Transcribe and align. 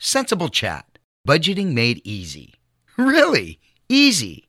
Centsable 0.00 0.52
Chat. 0.52 1.00
Budgeting 1.26 1.72
made 1.72 2.00
easy. 2.04 2.54
Really? 2.96 3.58
Easy. 3.88 4.48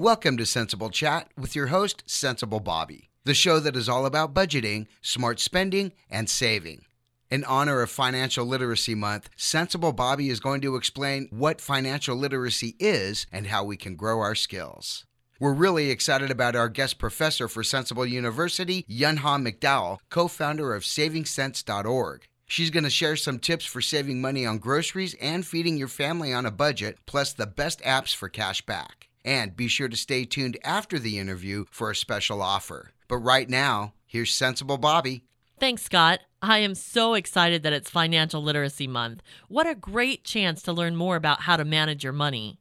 Welcome 0.00 0.36
to 0.36 0.42
Centsable 0.42 0.90
Chat 0.90 1.28
with 1.38 1.54
your 1.54 1.68
host, 1.68 2.04
Centsable 2.08 2.62
Bobby, 2.62 3.10
the 3.22 3.32
show 3.32 3.60
that 3.60 3.76
is 3.76 3.88
all 3.88 4.04
about 4.04 4.34
budgeting, 4.34 4.88
smart 5.00 5.38
spending, 5.38 5.92
and 6.10 6.28
saving. 6.28 6.86
In 7.30 7.44
honor 7.44 7.82
of 7.82 7.90
Financial 7.90 8.44
Literacy 8.44 8.96
Month, 8.96 9.30
Centsable 9.38 9.94
Bobby 9.94 10.28
is 10.28 10.40
going 10.40 10.60
to 10.62 10.74
explain 10.74 11.28
what 11.30 11.60
financial 11.60 12.16
literacy 12.16 12.74
is 12.80 13.28
and 13.30 13.46
how 13.46 13.62
we 13.62 13.76
can 13.76 13.94
grow 13.94 14.18
our 14.18 14.34
skills. 14.34 15.06
We're 15.40 15.52
really 15.52 15.90
excited 15.90 16.30
about 16.30 16.54
our 16.54 16.68
guest 16.68 16.98
professor 16.98 17.48
for 17.48 17.62
Centsable 17.62 18.08
University, 18.08 18.84
Yunha 18.86 19.38
McDowell, 19.38 19.98
co 20.08 20.28
founder 20.28 20.74
of 20.74 20.84
SavingSense.org. 20.84 22.28
She's 22.46 22.70
going 22.70 22.84
to 22.84 22.90
share 22.90 23.16
some 23.16 23.40
tips 23.40 23.64
for 23.64 23.80
saving 23.80 24.20
money 24.20 24.46
on 24.46 24.58
groceries 24.58 25.14
and 25.20 25.44
feeding 25.44 25.76
your 25.76 25.88
family 25.88 26.32
on 26.32 26.46
a 26.46 26.52
budget, 26.52 26.98
plus 27.06 27.32
the 27.32 27.46
best 27.46 27.80
apps 27.82 28.14
for 28.14 28.28
cash 28.28 28.64
back. 28.64 29.08
And 29.24 29.56
be 29.56 29.66
sure 29.66 29.88
to 29.88 29.96
stay 29.96 30.24
tuned 30.24 30.56
after 30.62 31.00
the 31.00 31.18
interview 31.18 31.64
for 31.70 31.90
a 31.90 31.96
special 31.96 32.40
offer. 32.40 32.92
But 33.08 33.18
right 33.18 33.48
now, 33.48 33.94
here's 34.06 34.38
Centsable 34.38 34.80
Bobby. 34.80 35.24
Thanks, 35.58 35.82
Scott. 35.82 36.20
I 36.42 36.58
am 36.58 36.74
so 36.76 37.14
excited 37.14 37.62
that 37.62 37.72
it's 37.72 37.90
Financial 37.90 38.42
Literacy 38.42 38.86
Month. 38.86 39.22
What 39.48 39.66
a 39.66 39.74
great 39.74 40.22
chance 40.22 40.62
to 40.62 40.72
learn 40.72 40.94
more 40.94 41.16
about 41.16 41.40
how 41.40 41.56
to 41.56 41.64
manage 41.64 42.04
your 42.04 42.12
money. 42.12 42.60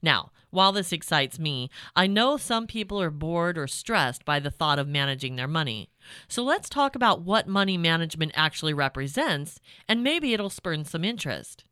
Now, 0.00 0.30
while 0.54 0.72
this 0.72 0.92
excites 0.92 1.38
me, 1.38 1.68
I 1.94 2.06
know 2.06 2.36
some 2.36 2.66
people 2.66 3.00
are 3.02 3.10
bored 3.10 3.58
or 3.58 3.66
stressed 3.66 4.24
by 4.24 4.40
the 4.40 4.50
thought 4.50 4.78
of 4.78 4.88
managing 4.88 5.36
their 5.36 5.48
money. 5.48 5.90
So 6.28 6.42
let's 6.42 6.68
talk 6.68 6.94
about 6.94 7.22
what 7.22 7.46
money 7.46 7.76
management 7.76 8.32
actually 8.34 8.72
represents, 8.72 9.60
and 9.88 10.02
maybe 10.02 10.32
it'll 10.32 10.50
spur 10.50 10.84
some 10.84 11.04
interest. 11.04 11.64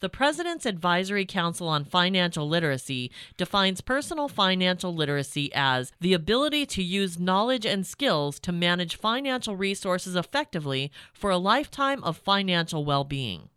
The 0.00 0.08
President's 0.08 0.66
Advisory 0.66 1.24
Council 1.24 1.68
on 1.68 1.84
Financial 1.84 2.48
Literacy 2.48 3.10
defines 3.36 3.80
personal 3.80 4.28
financial 4.28 4.94
literacy 4.94 5.50
as 5.54 5.92
the 6.00 6.14
ability 6.14 6.66
to 6.66 6.82
use 6.82 7.18
knowledge 7.18 7.66
and 7.66 7.86
skills 7.86 8.38
to 8.40 8.52
manage 8.52 8.96
financial 8.96 9.56
resources 9.56 10.16
effectively 10.16 10.90
for 11.12 11.30
a 11.30 11.38
lifetime 11.38 12.02
of 12.04 12.16
financial 12.16 12.84
well 12.84 13.04
being. 13.04 13.48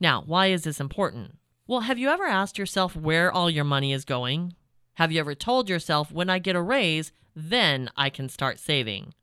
Now, 0.00 0.22
why 0.24 0.48
is 0.48 0.64
this 0.64 0.80
important? 0.80 1.36
Well, 1.68 1.80
have 1.80 1.98
you 1.98 2.10
ever 2.10 2.24
asked 2.24 2.58
yourself 2.58 2.94
where 2.94 3.32
all 3.32 3.50
your 3.50 3.64
money 3.64 3.92
is 3.92 4.04
going? 4.04 4.54
Have 4.94 5.10
you 5.10 5.18
ever 5.18 5.34
told 5.34 5.68
yourself, 5.68 6.12
when 6.12 6.30
I 6.30 6.38
get 6.38 6.54
a 6.54 6.62
raise, 6.62 7.10
then 7.34 7.90
I 7.96 8.08
can 8.08 8.28
start 8.28 8.60
saving? 8.60 9.14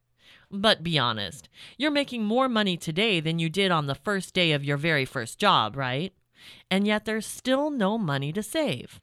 But 0.51 0.83
be 0.83 0.99
honest, 0.99 1.47
you're 1.77 1.89
making 1.89 2.25
more 2.25 2.49
money 2.49 2.75
today 2.75 3.21
than 3.21 3.39
you 3.39 3.49
did 3.49 3.71
on 3.71 3.87
the 3.87 3.95
first 3.95 4.33
day 4.33 4.51
of 4.51 4.63
your 4.63 4.75
very 4.75 5.05
first 5.05 5.39
job, 5.39 5.77
right? 5.77 6.13
And 6.69 6.85
yet 6.85 7.05
there's 7.05 7.25
still 7.25 7.69
no 7.69 7.97
money 7.97 8.33
to 8.33 8.43
save. 8.43 8.99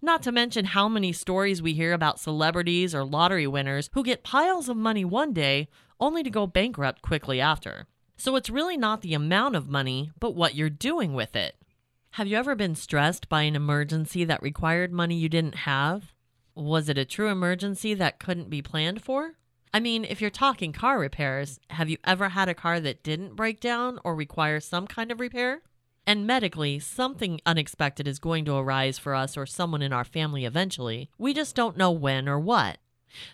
Not 0.00 0.22
to 0.22 0.30
mention 0.30 0.66
how 0.66 0.88
many 0.88 1.12
stories 1.12 1.60
we 1.60 1.74
hear 1.74 1.92
about 1.92 2.20
celebrities 2.20 2.94
or 2.94 3.04
lottery 3.04 3.48
winners 3.48 3.90
who 3.92 4.04
get 4.04 4.22
piles 4.22 4.68
of 4.68 4.76
money 4.76 5.04
one 5.04 5.32
day 5.32 5.66
only 5.98 6.22
to 6.22 6.30
go 6.30 6.46
bankrupt 6.46 7.02
quickly 7.02 7.40
after. 7.40 7.88
So 8.16 8.36
it's 8.36 8.48
really 8.48 8.76
not 8.76 9.00
the 9.00 9.14
amount 9.14 9.56
of 9.56 9.68
money, 9.68 10.12
but 10.20 10.36
what 10.36 10.54
you're 10.54 10.70
doing 10.70 11.12
with 11.12 11.34
it. 11.34 11.56
Have 12.18 12.26
you 12.26 12.36
ever 12.36 12.56
been 12.56 12.74
stressed 12.74 13.28
by 13.28 13.42
an 13.42 13.54
emergency 13.54 14.24
that 14.24 14.42
required 14.42 14.90
money 14.90 15.14
you 15.14 15.28
didn't 15.28 15.54
have? 15.54 16.14
Was 16.56 16.88
it 16.88 16.98
a 16.98 17.04
true 17.04 17.28
emergency 17.28 17.94
that 17.94 18.18
couldn't 18.18 18.50
be 18.50 18.60
planned 18.60 19.04
for? 19.04 19.34
I 19.72 19.78
mean, 19.78 20.04
if 20.04 20.20
you're 20.20 20.28
talking 20.28 20.72
car 20.72 20.98
repairs, 20.98 21.60
have 21.70 21.88
you 21.88 21.96
ever 22.02 22.30
had 22.30 22.48
a 22.48 22.54
car 22.54 22.80
that 22.80 23.04
didn't 23.04 23.36
break 23.36 23.60
down 23.60 24.00
or 24.02 24.16
require 24.16 24.58
some 24.58 24.88
kind 24.88 25.12
of 25.12 25.20
repair? 25.20 25.62
And 26.08 26.26
medically, 26.26 26.80
something 26.80 27.40
unexpected 27.46 28.08
is 28.08 28.18
going 28.18 28.44
to 28.46 28.56
arise 28.56 28.98
for 28.98 29.14
us 29.14 29.36
or 29.36 29.46
someone 29.46 29.80
in 29.80 29.92
our 29.92 30.02
family 30.02 30.44
eventually. 30.44 31.10
We 31.18 31.32
just 31.32 31.54
don't 31.54 31.76
know 31.76 31.92
when 31.92 32.28
or 32.28 32.40
what. 32.40 32.78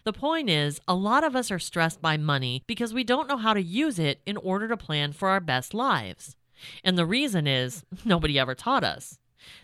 The 0.04 0.12
point 0.12 0.50
is, 0.50 0.78
a 0.86 0.94
lot 0.94 1.24
of 1.24 1.34
us 1.34 1.50
are 1.50 1.58
stressed 1.58 2.02
by 2.02 2.18
money 2.18 2.62
because 2.66 2.92
we 2.92 3.02
don't 3.02 3.28
know 3.28 3.38
how 3.38 3.54
to 3.54 3.62
use 3.62 3.98
it 3.98 4.20
in 4.26 4.36
order 4.36 4.68
to 4.68 4.76
plan 4.76 5.14
for 5.14 5.30
our 5.30 5.40
best 5.40 5.72
lives. 5.72 6.36
And 6.82 6.96
the 6.96 7.06
reason 7.06 7.46
is 7.46 7.84
nobody 8.04 8.38
ever 8.38 8.54
taught 8.54 8.84
us. 8.84 9.18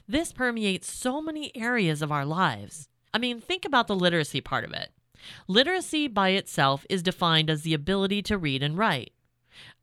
This 0.06 0.32
permeates 0.32 0.90
so 0.90 1.22
many 1.22 1.54
areas 1.56 2.02
of 2.02 2.12
our 2.12 2.24
lives. 2.24 2.88
I 3.12 3.18
mean, 3.18 3.40
think 3.40 3.64
about 3.64 3.86
the 3.86 3.96
literacy 3.96 4.40
part 4.40 4.64
of 4.64 4.72
it. 4.72 4.90
Literacy 5.48 6.08
by 6.08 6.30
itself 6.30 6.86
is 6.88 7.02
defined 7.02 7.50
as 7.50 7.62
the 7.62 7.74
ability 7.74 8.22
to 8.22 8.38
read 8.38 8.62
and 8.62 8.76
write. 8.76 9.12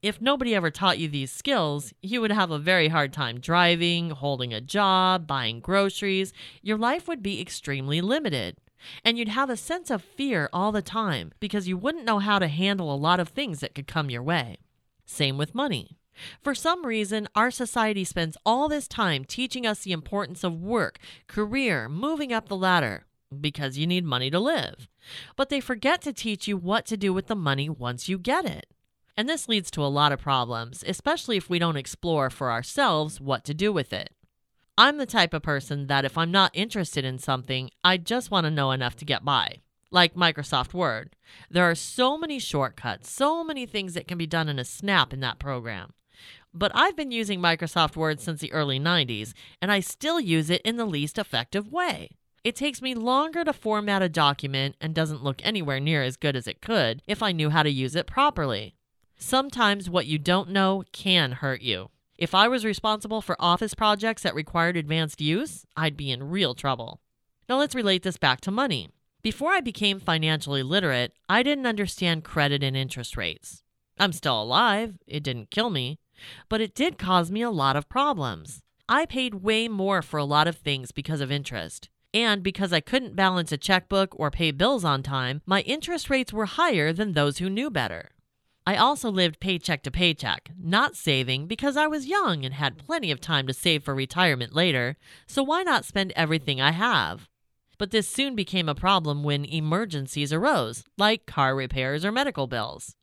If 0.01 0.21
nobody 0.21 0.55
ever 0.55 0.71
taught 0.71 0.99
you 0.99 1.07
these 1.07 1.31
skills, 1.31 1.93
you 2.01 2.21
would 2.21 2.31
have 2.31 2.51
a 2.51 2.59
very 2.59 2.87
hard 2.87 3.13
time 3.13 3.39
driving, 3.39 4.11
holding 4.11 4.53
a 4.53 4.61
job, 4.61 5.27
buying 5.27 5.59
groceries. 5.59 6.33
Your 6.61 6.77
life 6.77 7.07
would 7.07 7.21
be 7.21 7.41
extremely 7.41 8.01
limited. 8.01 8.57
And 9.03 9.17
you'd 9.17 9.27
have 9.27 9.49
a 9.49 9.57
sense 9.57 9.89
of 9.89 10.03
fear 10.03 10.49
all 10.53 10.71
the 10.71 10.83
time 10.83 11.31
because 11.39 11.67
you 11.67 11.77
wouldn't 11.77 12.05
know 12.05 12.19
how 12.19 12.39
to 12.39 12.47
handle 12.47 12.93
a 12.93 12.95
lot 12.95 13.19
of 13.19 13.29
things 13.29 13.59
that 13.59 13.73
could 13.73 13.87
come 13.87 14.09
your 14.09 14.23
way. 14.23 14.59
Same 15.05 15.37
with 15.37 15.55
money. 15.55 15.97
For 16.41 16.55
some 16.55 16.85
reason, 16.85 17.27
our 17.35 17.51
society 17.51 18.03
spends 18.03 18.37
all 18.45 18.67
this 18.67 18.87
time 18.87 19.25
teaching 19.25 19.65
us 19.65 19.81
the 19.81 19.91
importance 19.91 20.43
of 20.43 20.61
work, 20.61 20.99
career, 21.27 21.87
moving 21.89 22.33
up 22.33 22.47
the 22.47 22.55
ladder, 22.55 23.05
because 23.39 23.77
you 23.77 23.87
need 23.87 24.05
money 24.05 24.29
to 24.29 24.39
live. 24.39 24.87
But 25.35 25.49
they 25.49 25.59
forget 25.59 26.01
to 26.01 26.13
teach 26.13 26.47
you 26.47 26.57
what 26.57 26.85
to 26.87 26.97
do 26.97 27.13
with 27.13 27.27
the 27.27 27.35
money 27.35 27.69
once 27.69 28.09
you 28.09 28.17
get 28.17 28.45
it. 28.45 28.67
And 29.15 29.27
this 29.27 29.49
leads 29.49 29.71
to 29.71 29.83
a 29.83 29.87
lot 29.87 30.11
of 30.11 30.21
problems, 30.21 30.83
especially 30.87 31.37
if 31.37 31.49
we 31.49 31.57
don't 31.57 31.75
explore 31.75 32.29
for 32.29 32.51
ourselves 32.51 33.19
what 33.19 33.43
to 33.45 33.53
do 33.53 33.73
with 33.73 33.91
it. 33.91 34.11
I'm 34.77 34.97
the 34.97 35.07
type 35.07 35.33
of 35.33 35.41
person 35.41 35.87
that 35.87 36.05
if 36.05 36.19
I'm 36.19 36.29
not 36.29 36.51
interested 36.53 37.03
in 37.03 37.17
something, 37.17 37.71
I 37.83 37.97
just 37.97 38.29
want 38.29 38.45
to 38.45 38.51
know 38.51 38.71
enough 38.71 38.95
to 38.97 39.05
get 39.05 39.25
by. 39.25 39.61
Like 39.89 40.13
Microsoft 40.13 40.73
Word. 40.73 41.15
There 41.49 41.63
are 41.63 41.73
so 41.73 42.15
many 42.15 42.37
shortcuts, 42.37 43.09
so 43.09 43.43
many 43.43 43.65
things 43.65 43.95
that 43.95 44.07
can 44.07 44.19
be 44.19 44.27
done 44.27 44.49
in 44.49 44.59
a 44.59 44.65
snap 44.65 45.13
in 45.13 45.19
that 45.21 45.39
program. 45.39 45.93
But 46.57 46.71
I've 46.73 46.95
been 46.95 47.11
using 47.11 47.39
Microsoft 47.39 47.95
Word 47.95 48.19
since 48.19 48.41
the 48.41 48.51
early 48.51 48.79
90s, 48.79 49.33
and 49.61 49.71
I 49.71 49.79
still 49.79 50.19
use 50.19 50.49
it 50.49 50.63
in 50.63 50.77
the 50.77 50.87
least 50.87 51.19
effective 51.19 51.71
way. 51.71 52.09
It 52.43 52.55
takes 52.55 52.81
me 52.81 52.95
longer 52.95 53.43
to 53.43 53.53
format 53.53 54.01
a 54.01 54.09
document 54.09 54.75
and 54.81 54.95
doesn't 54.95 55.23
look 55.23 55.39
anywhere 55.43 55.79
near 55.79 56.01
as 56.01 56.17
good 56.17 56.35
as 56.35 56.47
it 56.47 56.59
could 56.59 57.03
if 57.05 57.21
I 57.21 57.31
knew 57.31 57.51
how 57.51 57.61
to 57.61 57.69
use 57.69 57.95
it 57.95 58.07
properly. 58.07 58.73
Sometimes 59.19 59.87
what 59.87 60.07
you 60.07 60.17
don't 60.17 60.49
know 60.49 60.83
can 60.91 61.33
hurt 61.33 61.61
you. 61.61 61.89
If 62.17 62.33
I 62.33 62.47
was 62.47 62.65
responsible 62.65 63.21
for 63.21 63.35
office 63.39 63.75
projects 63.75 64.23
that 64.23 64.33
required 64.33 64.77
advanced 64.77 65.21
use, 65.21 65.63
I'd 65.75 65.95
be 65.95 66.09
in 66.09 66.31
real 66.31 66.55
trouble. 66.55 67.01
Now 67.47 67.59
let's 67.59 67.75
relate 67.75 68.01
this 68.01 68.17
back 68.17 68.41
to 68.41 68.51
money. 68.51 68.89
Before 69.21 69.51
I 69.51 69.61
became 69.61 69.99
financially 69.99 70.63
literate, 70.63 71.13
I 71.29 71.43
didn't 71.43 71.67
understand 71.67 72.23
credit 72.23 72.63
and 72.63 72.75
interest 72.75 73.15
rates. 73.15 73.61
I'm 73.99 74.11
still 74.11 74.41
alive, 74.41 74.97
it 75.05 75.21
didn't 75.21 75.51
kill 75.51 75.69
me, 75.69 75.99
but 76.49 76.61
it 76.61 76.75
did 76.75 76.97
cause 76.97 77.31
me 77.31 77.41
a 77.41 77.49
lot 77.49 77.75
of 77.75 77.89
problems. 77.89 78.61
I 78.89 79.05
paid 79.05 79.35
way 79.35 79.67
more 79.67 80.01
for 80.01 80.17
a 80.17 80.25
lot 80.25 80.47
of 80.47 80.57
things 80.57 80.91
because 80.91 81.21
of 81.21 81.31
interest. 81.31 81.89
And 82.13 82.41
because 82.41 82.71
I 82.71 82.79
couldn't 82.79 83.15
balance 83.15 83.51
a 83.51 83.57
checkbook 83.57 84.17
or 84.17 84.31
pay 84.31 84.51
bills 84.51 84.83
on 84.83 85.03
time, 85.03 85.41
my 85.45 85.61
interest 85.61 86.09
rates 86.09 86.31
were 86.31 86.45
higher 86.45 86.93
than 86.93 87.13
those 87.13 87.37
who 87.37 87.49
knew 87.49 87.69
better. 87.69 88.11
I 88.65 88.75
also 88.75 89.09
lived 89.09 89.39
paycheck 89.39 89.83
to 89.83 89.91
paycheck, 89.91 90.51
not 90.61 90.95
saving 90.95 91.47
because 91.47 91.77
I 91.77 91.87
was 91.87 92.07
young 92.07 92.43
and 92.43 92.53
had 92.53 92.77
plenty 92.77 93.11
of 93.11 93.21
time 93.21 93.47
to 93.47 93.53
save 93.53 93.83
for 93.83 93.95
retirement 93.95 94.53
later, 94.53 94.97
so 95.25 95.41
why 95.41 95.63
not 95.63 95.85
spend 95.85 96.11
everything 96.15 96.59
I 96.59 96.71
have? 96.71 97.29
But 97.77 97.91
this 97.91 98.09
soon 98.09 98.35
became 98.35 98.67
a 98.67 98.75
problem 98.75 99.23
when 99.23 99.45
emergencies 99.45 100.33
arose, 100.33 100.83
like 100.97 101.25
car 101.25 101.55
repairs 101.55 102.03
or 102.03 102.11
medical 102.11 102.47
bills. 102.47 102.95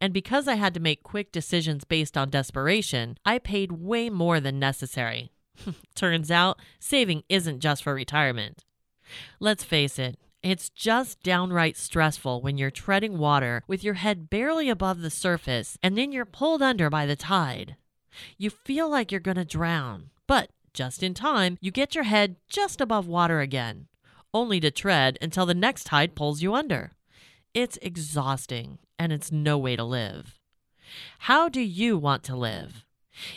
And 0.00 0.12
because 0.12 0.48
I 0.48 0.54
had 0.54 0.74
to 0.74 0.80
make 0.80 1.02
quick 1.02 1.32
decisions 1.32 1.84
based 1.84 2.16
on 2.16 2.30
desperation, 2.30 3.18
I 3.24 3.38
paid 3.38 3.72
way 3.72 4.10
more 4.10 4.40
than 4.40 4.58
necessary. 4.58 5.32
Turns 5.94 6.30
out, 6.30 6.58
saving 6.78 7.22
isn't 7.28 7.60
just 7.60 7.82
for 7.82 7.94
retirement. 7.94 8.64
Let's 9.40 9.64
face 9.64 9.98
it, 9.98 10.18
it's 10.42 10.70
just 10.70 11.22
downright 11.22 11.76
stressful 11.76 12.42
when 12.42 12.58
you're 12.58 12.70
treading 12.70 13.16
water 13.16 13.62
with 13.68 13.84
your 13.84 13.94
head 13.94 14.28
barely 14.28 14.68
above 14.68 15.00
the 15.00 15.10
surface 15.10 15.78
and 15.82 15.96
then 15.96 16.10
you're 16.10 16.24
pulled 16.24 16.62
under 16.62 16.90
by 16.90 17.06
the 17.06 17.14
tide. 17.16 17.76
You 18.36 18.50
feel 18.50 18.90
like 18.90 19.10
you're 19.10 19.20
going 19.20 19.36
to 19.36 19.44
drown, 19.44 20.10
but 20.26 20.50
just 20.74 21.02
in 21.02 21.14
time, 21.14 21.58
you 21.60 21.70
get 21.70 21.94
your 21.94 22.04
head 22.04 22.36
just 22.48 22.80
above 22.80 23.06
water 23.06 23.40
again, 23.40 23.86
only 24.34 24.58
to 24.60 24.70
tread 24.70 25.16
until 25.20 25.46
the 25.46 25.54
next 25.54 25.84
tide 25.84 26.14
pulls 26.14 26.42
you 26.42 26.54
under. 26.54 26.92
It's 27.54 27.78
exhausting 27.82 28.78
and 28.98 29.12
it's 29.12 29.30
no 29.30 29.58
way 29.58 29.76
to 29.76 29.84
live. 29.84 30.38
How 31.20 31.50
do 31.50 31.60
you 31.60 31.98
want 31.98 32.22
to 32.24 32.36
live? 32.36 32.86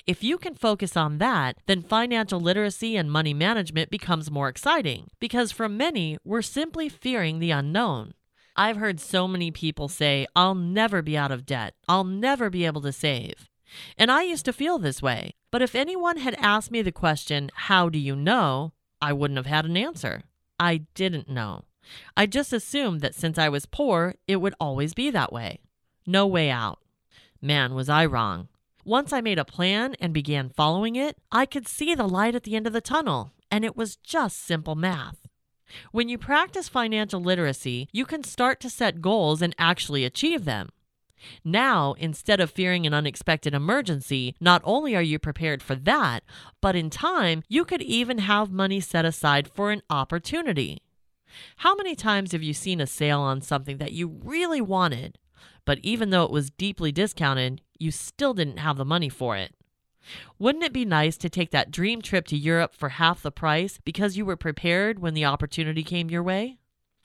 If 0.07 0.23
you 0.23 0.37
can 0.37 0.55
focus 0.55 0.95
on 0.95 1.17
that, 1.17 1.57
then 1.65 1.81
financial 1.81 2.39
literacy 2.39 2.95
and 2.95 3.11
money 3.11 3.33
management 3.33 3.89
becomes 3.89 4.31
more 4.31 4.47
exciting 4.47 5.07
because 5.19 5.51
for 5.51 5.67
many, 5.67 6.17
we're 6.23 6.41
simply 6.41 6.87
fearing 6.87 7.39
the 7.39 7.51
unknown. 7.51 8.13
I've 8.55 8.77
heard 8.77 9.01
so 9.01 9.27
many 9.27 9.51
people 9.51 9.89
say, 9.89 10.25
I'll 10.33 10.55
never 10.55 11.01
be 11.01 11.17
out 11.17 11.31
of 11.31 11.45
debt. 11.45 11.73
I'll 11.89 12.05
never 12.05 12.49
be 12.49 12.65
able 12.65 12.81
to 12.81 12.93
save. 12.93 13.49
And 13.97 14.09
I 14.09 14.23
used 14.23 14.45
to 14.45 14.53
feel 14.53 14.79
this 14.79 15.01
way. 15.01 15.33
But 15.51 15.61
if 15.61 15.75
anyone 15.75 16.17
had 16.17 16.35
asked 16.35 16.71
me 16.71 16.81
the 16.81 16.93
question, 16.93 17.51
How 17.53 17.89
do 17.89 17.99
you 17.99 18.15
know? 18.15 18.71
I 19.01 19.11
wouldn't 19.11 19.37
have 19.37 19.45
had 19.45 19.65
an 19.65 19.75
answer. 19.75 20.23
I 20.57 20.85
didn't 20.93 21.27
know. 21.27 21.65
I 22.17 22.25
just 22.25 22.53
assumed 22.53 23.01
that 23.01 23.15
since 23.15 23.37
I 23.37 23.49
was 23.49 23.65
poor, 23.65 24.15
it 24.27 24.37
would 24.37 24.55
always 24.59 24.93
be 24.93 25.09
that 25.11 25.33
way. 25.33 25.59
No 26.05 26.27
way 26.27 26.49
out. 26.49 26.79
Man, 27.41 27.73
was 27.73 27.89
I 27.89 28.05
wrong. 28.05 28.47
Once 28.83 29.11
I 29.11 29.21
made 29.21 29.39
a 29.39 29.45
plan 29.45 29.95
and 29.99 30.13
began 30.13 30.49
following 30.49 30.95
it, 30.95 31.17
I 31.31 31.45
could 31.45 31.67
see 31.67 31.95
the 31.95 32.07
light 32.07 32.35
at 32.35 32.43
the 32.43 32.55
end 32.55 32.67
of 32.67 32.73
the 32.73 32.81
tunnel, 32.81 33.33
and 33.49 33.65
it 33.65 33.75
was 33.75 33.95
just 33.95 34.45
simple 34.45 34.75
math. 34.75 35.17
When 35.91 36.09
you 36.09 36.17
practice 36.17 36.69
financial 36.69 37.19
literacy, 37.19 37.89
you 37.91 38.05
can 38.05 38.23
start 38.23 38.59
to 38.61 38.69
set 38.69 39.01
goals 39.01 39.41
and 39.41 39.55
actually 39.57 40.05
achieve 40.05 40.45
them. 40.45 40.69
Now, 41.43 41.93
instead 41.93 42.39
of 42.39 42.51
fearing 42.51 42.85
an 42.85 42.93
unexpected 42.93 43.53
emergency, 43.53 44.35
not 44.39 44.61
only 44.63 44.95
are 44.95 45.01
you 45.01 45.17
prepared 45.17 45.63
for 45.63 45.75
that, 45.75 46.23
but 46.61 46.75
in 46.75 46.89
time, 46.89 47.43
you 47.47 47.65
could 47.65 47.81
even 47.81 48.19
have 48.19 48.51
money 48.51 48.79
set 48.79 49.05
aside 49.05 49.47
for 49.47 49.71
an 49.71 49.81
opportunity. 49.89 50.83
How 51.57 51.75
many 51.75 51.95
times 51.95 52.31
have 52.31 52.43
you 52.43 52.53
seen 52.53 52.81
a 52.81 52.87
sale 52.87 53.21
on 53.21 53.41
something 53.41 53.77
that 53.77 53.93
you 53.93 54.19
really 54.23 54.61
wanted, 54.61 55.17
but 55.65 55.79
even 55.81 56.09
though 56.09 56.23
it 56.23 56.31
was 56.31 56.49
deeply 56.49 56.91
discounted, 56.91 57.61
you 57.77 57.91
still 57.91 58.33
didn't 58.33 58.57
have 58.57 58.77
the 58.77 58.85
money 58.85 59.09
for 59.09 59.35
it? 59.35 59.53
Wouldn't 60.37 60.63
it 60.63 60.73
be 60.73 60.85
nice 60.85 61.17
to 61.17 61.29
take 61.29 61.51
that 61.51 61.71
dream 61.71 62.01
trip 62.01 62.27
to 62.27 62.37
Europe 62.37 62.73
for 62.75 62.89
half 62.89 63.21
the 63.21 63.31
price 63.31 63.79
because 63.83 64.17
you 64.17 64.25
were 64.25 64.35
prepared 64.35 64.99
when 64.99 65.13
the 65.13 65.25
opportunity 65.25 65.83
came 65.83 66.09
your 66.09 66.23
way? 66.23 66.59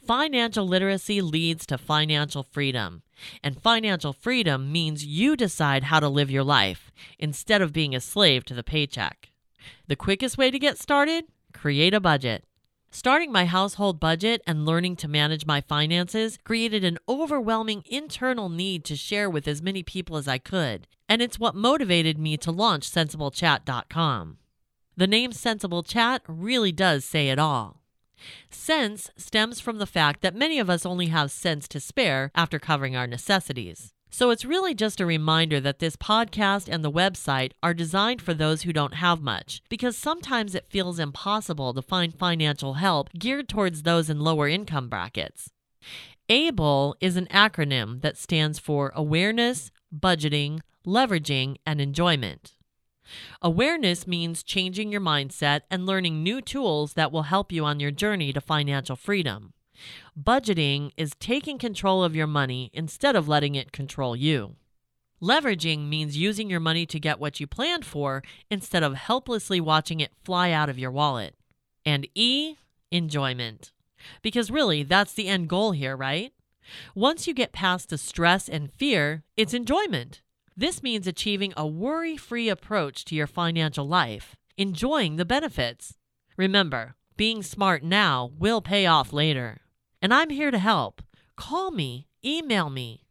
Financial 0.07 0.67
literacy 0.67 1.21
leads 1.21 1.67
to 1.67 1.79
financial 1.79 2.43
freedom. 2.43 3.03
And 3.43 3.61
financial 3.61 4.13
freedom 4.13 4.73
means 4.73 5.05
you 5.05 5.37
decide 5.37 5.85
how 5.85 6.01
to 6.01 6.09
live 6.09 6.31
your 6.31 6.45
life 6.45 6.91
instead 7.19 7.61
of 7.61 7.73
being 7.73 7.95
a 7.95 8.01
slave 8.01 8.45
to 8.47 8.55
the 8.55 8.63
paycheck. 8.63 9.31
The 9.89 9.97
quickest 9.97 10.39
way 10.39 10.51
to 10.51 10.59
get 10.59 10.79
started? 10.79 11.25
Create 11.53 11.93
a 11.93 12.01
budget. 12.01 12.45
Starting 12.93 13.31
my 13.31 13.45
household 13.45 14.01
budget 14.01 14.43
and 14.49 14.67
learning 14.67 14.97
to 14.97 15.07
manage 15.07 15.47
my 15.47 15.61
finances 15.61 16.37
created 16.43 16.83
an 16.83 16.99
overwhelming 17.09 17.85
internal 17.89 18.49
need 18.49 18.85
to 18.85 18.97
share 18.97 19.31
with 19.31 19.47
as 19.47 19.63
many 19.63 19.81
people 19.81 20.17
as 20.17 20.27
I 20.27 20.39
could, 20.39 20.89
and 21.09 21.23
it's 21.23 21.39
what 21.39 21.55
motivated 21.55 22.19
me 22.19 22.37
to 22.39 22.51
launch 22.51 22.91
CentsableChat.com. 22.91 24.39
The 24.97 25.07
name 25.07 25.31
Centsable 25.31 25.87
Chat 25.87 26.23
really 26.27 26.73
does 26.73 27.05
say 27.05 27.29
it 27.29 27.39
all. 27.39 27.81
Sense 28.51 29.09
stems 29.17 29.61
from 29.61 29.79
the 29.79 29.87
fact 29.87 30.21
that 30.23 30.35
many 30.35 30.59
of 30.59 30.69
us 30.69 30.85
only 30.85 31.07
have 31.07 31.31
cents 31.31 31.69
to 31.69 31.79
spare 31.79 32.33
after 32.35 32.59
covering 32.59 32.97
our 32.97 33.07
necessities. 33.07 33.93
So 34.13 34.31
it's 34.31 34.45
really 34.45 34.75
just 34.75 35.01
a 35.01 35.07
reminder 35.07 35.61
that 35.61 35.79
this 35.79 35.95
podcast 35.95 36.69
and 36.69 36.85
the 36.85 36.91
website 36.91 37.53
are 37.63 37.73
designed 37.73 38.21
for 38.21 38.35
those 38.35 38.63
who 38.63 38.73
don't 38.73 38.95
have 38.95 39.23
much, 39.23 39.63
because 39.69 39.97
sometimes 39.97 40.55
it 40.57 40.67
feels 40.69 40.99
impossible 40.99 41.73
to 41.73 41.81
find 41.81 42.13
financial 42.13 42.75
help 42.75 43.11
geared 43.13 43.49
towards 43.49 43.83
those 43.83 44.11
in 44.11 44.19
lower 44.19 44.49
income 44.49 44.89
brackets. 44.89 45.51
ABLE 46.29 46.97
is 47.01 47.17
an 47.17 47.27
acronym 47.27 48.03
that 48.03 48.19
stands 48.19 48.59
for 48.59 48.93
Awareness, 48.97 49.71
Budgeting, 49.97 50.61
Leveraging, 50.85 51.57
and 51.65 51.81
Enjoyment. 51.81 52.57
Awareness 53.43 54.07
means 54.07 54.43
changing 54.43 54.93
your 54.93 55.01
mindset 55.01 55.61
and 55.71 55.87
learning 55.87 56.23
new 56.23 56.41
tools 56.41 56.95
that 56.95 57.11
will 57.11 57.25
help 57.25 57.51
you 57.51 57.65
on 57.65 57.81
your 57.81 57.91
journey 57.91 58.33
to 58.33 58.41
financial 58.41 58.97
freedom. 58.97 59.53
Budgeting 60.21 60.91
is 60.97 61.13
taking 61.21 61.59
control 61.59 62.05
of 62.05 62.17
your 62.17 62.27
money 62.27 62.71
instead 62.73 63.17
of 63.17 63.29
letting 63.29 63.55
it 63.55 63.73
control 63.73 64.15
you. 64.15 64.57
Leveraging 65.23 65.89
means 65.89 66.17
using 66.17 66.49
your 66.49 66.61
money 66.61 66.87
to 66.87 66.99
get 66.99 67.21
what 67.21 67.41
you 67.41 67.47
planned 67.47 67.85
for 67.85 68.23
instead 68.51 68.83
of 68.83 68.95
helplessly 68.95 69.61
watching 69.61 70.01
it 70.01 70.13
fly 70.25 70.51
out 70.51 70.69
of 70.71 70.79
your 70.79 70.91
wallet. 70.91 71.35
And 71.85 72.09
E, 72.15 72.57
enjoyment. 72.91 73.73
Because 74.23 74.51
really, 74.51 74.83
that's 74.83 75.13
the 75.13 75.29
end 75.29 75.49
goal 75.49 75.73
here, 75.73 75.97
right? 75.97 76.33
Once 76.95 77.27
you 77.27 77.35
get 77.35 77.53
past 77.53 77.91
the 77.91 77.99
stress 77.99 78.49
and 78.49 78.73
fear, 78.73 79.23
it's 79.37 79.55
enjoyment. 79.55 80.23
This 80.57 80.83
means 80.83 81.07
achieving 81.07 81.53
a 81.57 81.67
worry 81.67 82.17
free 82.17 82.49
approach 82.49 83.05
to 83.07 83.15
your 83.15 83.27
financial 83.27 83.87
life, 83.87 84.37
enjoying 84.57 85.17
the 85.17 85.25
benefits. 85.25 85.97
Remember, 86.37 86.95
being 87.17 87.43
smart 87.43 87.83
now 87.83 88.31
will 88.39 88.61
pay 88.61 88.87
off 88.87 89.13
later. 89.13 89.59
And 90.03 90.15
I'm 90.15 90.31
here 90.31 90.51
to 90.51 90.59
help. 90.59 91.03
Call 91.37 91.71
me, 91.71 92.07
email 92.25 92.71
me. 92.71 93.05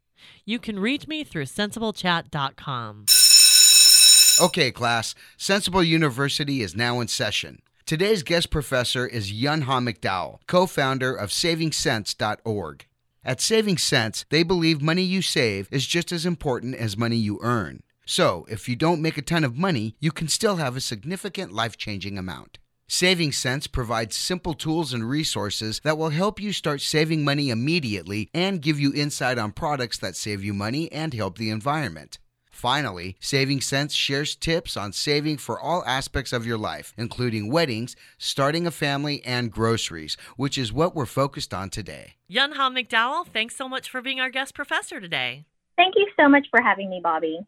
You 0.46 0.60
can 0.60 0.80
reach 0.80 1.08
me 1.08 1.24
through 1.24 1.46
centsablechat.com. 1.46 3.06
Okay, 4.42 4.72
class, 4.72 5.16
Centsable 5.38 5.86
University 5.86 6.62
is 6.62 6.76
now 6.76 7.00
in 7.00 7.08
session. 7.08 7.62
Today's 7.86 8.24
guest 8.24 8.50
professor 8.50 9.06
is 9.06 9.32
Yunha 9.32 9.80
McDowell, 9.80 10.40
co 10.48 10.66
founder 10.66 11.14
of 11.14 11.30
SavingSense.org. 11.30 12.86
At 13.24 13.42
Saving 13.42 13.78
Sense, 13.78 14.26
they 14.30 14.44
believe 14.44 14.82
money 14.82 15.04
you 15.04 15.22
save 15.22 15.68
is 15.72 15.86
just 15.86 16.12
as 16.12 16.26
important 16.26 16.76
as 16.76 16.98
money 16.98 17.18
you 17.18 17.40
earn. 17.42 17.84
So, 18.06 18.46
if 18.50 18.70
you 18.70 18.76
don't 18.76 19.02
make 19.02 19.18
a 19.18 19.22
ton 19.22 19.44
of 19.44 19.58
money, 19.58 19.96
you 20.00 20.12
can 20.12 20.28
still 20.28 20.56
have 20.56 20.76
a 20.76 20.82
significant 20.82 21.52
life 21.52 21.78
changing 21.78 22.18
amount. 22.18 22.58
Saving 22.92 23.32
Sense 23.32 23.68
provides 23.68 24.16
simple 24.16 24.56
tools 24.56 24.94
and 24.94 25.08
resources 25.08 25.80
that 25.84 25.96
will 25.96 26.10
help 26.10 26.42
you 26.42 26.52
start 26.52 26.82
saving 26.82 27.24
money 27.24 27.52
immediately 27.52 28.32
and 28.34 28.64
give 28.64 28.80
you 28.80 28.92
insight 28.96 29.38
on 29.38 29.52
products 29.52 30.00
that 30.00 30.16
save 30.16 30.44
you 30.44 30.56
money 30.56 30.92
and 30.92 31.14
help 31.14 31.38
the 31.38 31.52
environment. 31.52 32.18
Finally, 32.50 33.16
Saving 33.20 33.62
Sense 33.62 33.94
shares 33.94 34.36
tips 34.36 34.76
on 34.76 34.92
saving 34.92 35.38
for 35.38 35.60
all 35.60 35.86
aspects 35.86 36.34
of 36.34 36.48
your 36.48 36.58
life, 36.58 36.96
including 36.98 37.52
weddings, 37.52 37.96
starting 38.18 38.66
a 38.66 38.72
family, 38.72 39.24
and 39.24 39.52
groceries, 39.52 40.18
which 40.36 40.58
is 40.58 40.74
what 40.74 40.96
we're 40.96 41.06
focused 41.06 41.54
on 41.54 41.70
today. 41.70 42.16
Yunha 42.28 42.72
McDowell, 42.72 43.28
thanks 43.28 43.56
so 43.56 43.70
much 43.70 43.88
for 43.88 44.02
being 44.02 44.20
our 44.20 44.32
guest 44.32 44.56
professor 44.56 45.00
today. 45.00 45.46
Thank 45.78 45.94
you 45.96 46.08
so 46.20 46.28
much 46.28 46.48
for 46.50 46.60
having 46.60 46.90
me, 46.90 47.00
Bobby. 47.04 47.40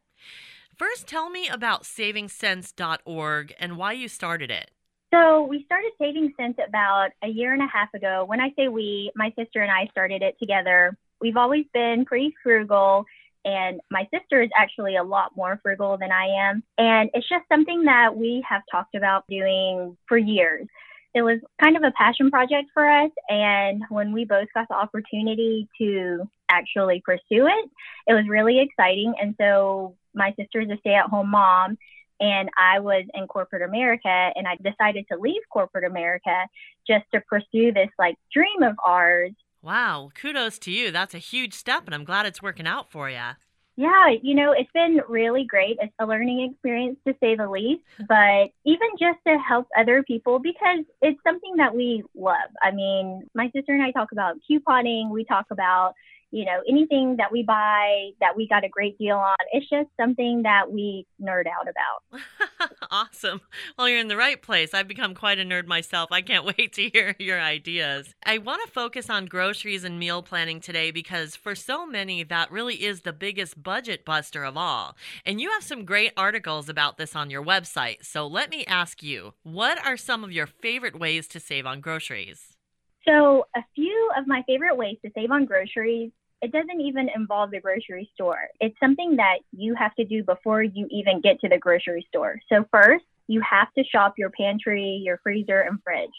First, 0.78 1.08
tell 1.08 1.32
me 1.32 1.48
about 1.48 1.82
SavingSense.org 1.82 3.56
and 3.60 3.76
why 3.76 3.94
you 3.94 4.08
started 4.08 4.52
it. 4.52 4.70
So, 5.14 5.44
we 5.44 5.64
started 5.66 5.92
Saving 6.00 6.34
Sense 6.40 6.58
about 6.66 7.10
a 7.24 7.28
year 7.28 7.54
and 7.54 7.62
a 7.62 7.68
half 7.68 7.94
ago. 7.94 8.24
When 8.26 8.40
I 8.40 8.54
say 8.58 8.70
we, 8.70 9.12
my 9.16 9.34
sister 9.38 9.62
and 9.62 9.72
I 9.72 9.88
started 9.92 10.22
it 10.22 10.38
together. 10.40 10.98
We've 11.20 11.38
always 11.38 11.66
been 11.74 12.06
pretty 12.06 12.34
frugal 12.42 13.06
and 13.44 13.82
my 13.90 14.08
sister 14.14 14.42
is 14.42 14.50
actually 14.56 14.96
a 14.96 15.04
lot 15.04 15.36
more 15.36 15.60
frugal 15.64 15.98
than 15.98 16.12
I 16.12 16.50
am. 16.50 16.64
And 16.78 17.10
it's 17.14 17.28
just 17.28 17.46
something 17.52 17.86
that 17.86 18.16
we 18.16 18.44
have 18.48 18.62
talked 18.72 18.96
about 18.96 19.26
doing 19.28 19.98
for 20.08 20.18
years. 20.18 20.68
It 21.14 21.24
was 21.24 21.40
kind 21.62 21.76
of 21.76 21.84
a 21.84 21.92
passion 21.92 22.30
project 22.30 22.70
for 22.74 22.90
us. 22.90 23.12
And 23.28 23.84
when 23.90 24.14
we 24.14 24.26
both 24.26 24.48
got 24.54 24.68
the 24.70 24.76
opportunity 24.76 25.68
to 25.80 26.30
actually 26.50 27.02
pursue 27.04 27.48
it, 27.48 27.70
it 28.08 28.14
was 28.14 28.26
really 28.30 28.60
exciting. 28.60 29.14
And 29.20 29.36
so 29.40 29.98
my 30.14 30.34
sister 30.40 30.62
is 30.62 30.70
a 30.70 30.78
stay 30.78 30.94
at 30.94 31.10
home 31.10 31.32
mom. 31.32 31.78
And 32.22 32.50
I 32.58 32.80
was 32.80 33.04
in 33.14 33.28
corporate 33.28 33.64
America, 33.64 34.08
and 34.08 34.48
I 34.48 34.56
decided 34.58 35.06
to 35.12 35.18
leave 35.18 35.42
corporate 35.52 35.84
America 35.84 36.48
just 36.88 37.04
to 37.14 37.22
pursue 37.22 37.74
this 37.74 37.90
like 37.98 38.16
dream 38.32 38.64
of 38.64 38.76
ours 38.86 39.34
Wow, 39.64 40.10
kudos 40.16 40.58
to 40.60 40.72
you. 40.72 40.90
That's 40.90 41.14
a 41.14 41.20
huge 41.20 41.54
step, 41.54 41.84
and 41.86 41.94
I'm 41.94 42.04
glad 42.04 42.26
it's 42.26 42.42
working 42.42 42.66
out 42.66 42.92
for 42.92 43.10
you. 43.10 43.20
Yeah, 43.78 44.10
you 44.22 44.34
know, 44.34 44.52
it's 44.52 44.72
been 44.74 45.02
really 45.08 45.46
great. 45.46 45.78
It's 45.80 45.94
a 46.00 46.06
learning 46.06 46.52
experience 46.52 46.98
to 47.08 47.16
say 47.20 47.36
the 47.36 47.50
least, 47.50 47.84
but 48.08 48.50
even 48.66 48.90
just 49.00 49.20
to 49.28 49.38
help 49.38 49.68
other 49.78 50.04
people 50.04 50.40
because 50.40 50.80
it's 51.02 51.22
something 51.24 51.58
that 51.58 51.76
we 51.76 52.04
love. 52.16 52.50
I 52.62 52.72
mean, 52.72 53.30
my 53.36 53.52
sister 53.56 53.74
and 53.74 53.84
I 53.84 53.92
talk 53.92 54.12
about 54.12 54.38
couponing, 54.50 55.10
we 55.10 55.24
talk 55.26 55.46
about 55.52 55.94
you 56.32 56.46
know, 56.46 56.62
anything 56.68 57.18
that 57.18 57.32
we 57.32 57.44
buy 57.44 58.12
that 58.22 58.38
we 58.38 58.48
got 58.48 58.64
a 58.64 58.70
great 58.70 58.98
deal 58.98 59.18
on, 59.18 59.36
it's 59.52 59.70
just 59.70 59.90
something 60.00 60.44
that 60.44 60.72
we 60.72 61.06
nerd 61.22 61.44
out 61.46 61.68
about. 61.68 62.72
awesome. 62.92 63.42
Well, 63.78 63.90
you're 63.90 64.00
in 64.00 64.08
the 64.08 64.16
right 64.16 64.42
place. 64.42 64.74
I've 64.74 64.88
become 64.88 65.14
quite 65.14 65.40
a 65.40 65.44
nerd 65.44 65.68
myself. 65.68 66.10
I 66.12 66.22
can't 66.22 66.46
wait 66.58 66.74
to 66.74 66.90
hear 66.90 67.16
your 67.20 67.40
ideas. 67.40 68.16
I 68.26 68.38
want 68.38 68.66
to 68.66 68.72
focus 68.72 69.10
on 69.10 69.26
groceries 69.26 69.84
and 69.84 70.00
meal 70.00 70.24
planning 70.24 70.62
today 70.62 70.90
because 70.92 71.36
for 71.36 71.54
so 71.54 71.86
many, 71.86 72.24
that 72.24 72.50
really 72.50 72.76
is 72.76 73.02
the 73.02 73.14
biggest 73.14 73.62
budget 73.62 74.06
buster 74.06 74.46
of 74.46 74.56
all. 74.56 74.96
And 75.26 75.42
you 75.42 75.52
have 75.52 75.64
some 75.64 75.84
great 75.84 76.14
articles 76.16 76.70
about 76.70 76.98
this 76.98 77.16
on 77.16 77.30
your 77.30 77.44
website. 77.44 78.06
So 78.06 78.26
let 78.26 78.50
me 78.50 78.66
ask 78.66 79.04
you 79.04 79.34
what 79.44 79.86
are 79.86 79.98
some 79.98 80.24
of 80.24 80.32
your 80.32 80.48
favorite 80.48 80.98
ways 80.98 81.28
to 81.30 81.42
save 81.42 81.66
on 81.66 81.82
groceries? 81.82 82.56
So, 83.08 83.48
a 83.56 83.62
few 83.74 84.12
of 84.16 84.28
my 84.28 84.44
favorite 84.46 84.78
ways 84.78 84.98
to 85.04 85.12
save 85.16 85.32
on 85.32 85.46
groceries 85.46 86.12
it 86.42 86.52
doesn't 86.52 86.82
even 86.82 87.10
involve 87.16 87.52
the 87.52 87.60
grocery 87.60 88.10
store. 88.14 88.48
It's 88.60 88.78
something 88.80 89.18
that 89.18 89.40
you 89.52 89.76
have 89.76 89.94
to 89.96 90.06
do 90.06 90.24
before 90.24 90.64
you 90.64 90.88
even 90.90 91.22
get 91.22 91.40
to 91.42 91.50
the 91.50 91.58
grocery 91.58 92.06
store. 92.10 92.40
So, 92.50 92.66
first, 92.72 93.06
you 93.28 93.42
have 93.42 93.72
to 93.78 93.84
shop 93.84 94.16
your 94.18 94.32
pantry, 94.32 95.02
your 95.04 95.20
freezer, 95.24 95.62
and 95.62 95.80
fridge 95.84 96.10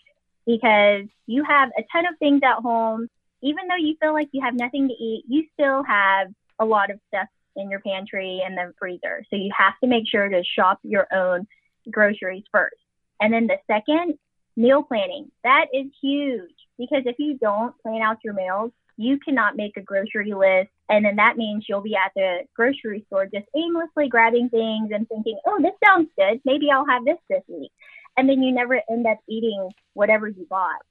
because 0.47 1.07
you 1.27 1.45
have 1.45 1.71
a 1.77 1.83
ton 1.93 2.07
of 2.07 2.19
things 2.19 2.41
at 2.45 2.57
home. 2.63 3.09
Even 3.43 3.67
though 3.67 3.77
you 3.77 3.97
feel 4.01 4.13
like 4.13 4.29
you 4.33 4.43
have 4.43 4.55
nothing 4.55 4.89
to 4.89 4.95
eat, 4.95 5.25
you 5.27 5.45
still 5.55 5.83
have 5.83 6.29
a 6.61 6.65
lot 6.65 6.91
of 6.91 7.01
stuff 7.09 7.27
in 7.57 7.69
your 7.69 7.81
pantry 7.81 8.41
and 8.45 8.57
the 8.57 8.73
freezer. 8.79 9.25
So, 9.29 9.37
you 9.37 9.51
have 9.57 9.75
to 9.83 9.89
make 9.89 10.07
sure 10.07 10.29
to 10.29 10.45
shop 10.45 10.79
your 10.85 11.09
own 11.13 11.49
groceries 11.91 12.45
first. 12.53 12.77
And 13.21 13.33
then 13.33 13.49
the 13.49 13.59
second, 13.67 14.19
meal 14.57 14.83
planning. 14.83 15.31
That 15.43 15.67
is 15.73 15.87
huge 16.01 16.51
because 16.79 17.03
if 17.07 17.17
you 17.19 17.39
don't 17.39 17.75
plan 17.83 18.03
out 18.03 18.19
your 18.23 18.35
meals, 18.35 18.73
you 18.97 19.19
cannot 19.19 19.57
make 19.57 19.77
a 19.77 19.83
grocery 19.83 20.33
list. 20.33 20.71
And 20.89 21.05
then 21.05 21.17
that 21.17 21.37
means 21.37 21.65
you'll 21.69 21.81
be 21.81 21.97
at 21.97 22.13
the 22.15 22.41
grocery 22.55 23.05
store 23.07 23.27
just 23.27 23.47
aimlessly 23.57 24.09
grabbing 24.09 24.49
things 24.51 24.91
and 24.93 25.09
thinking, 25.09 25.39
oh, 25.47 25.61
this 25.61 25.73
sounds 25.85 26.09
good. 26.17 26.41
Maybe 26.45 26.71
I'll 26.71 26.87
have 26.87 27.05
this 27.05 27.19
this 27.29 27.43
week. 27.49 27.73
And 28.17 28.29
then 28.29 28.43
you 28.43 28.53
never 28.53 28.81
end 28.91 29.07
up 29.07 29.19
eating 29.29 29.71
whatever 29.95 30.29
you 30.29 30.47
bought. 30.49 30.83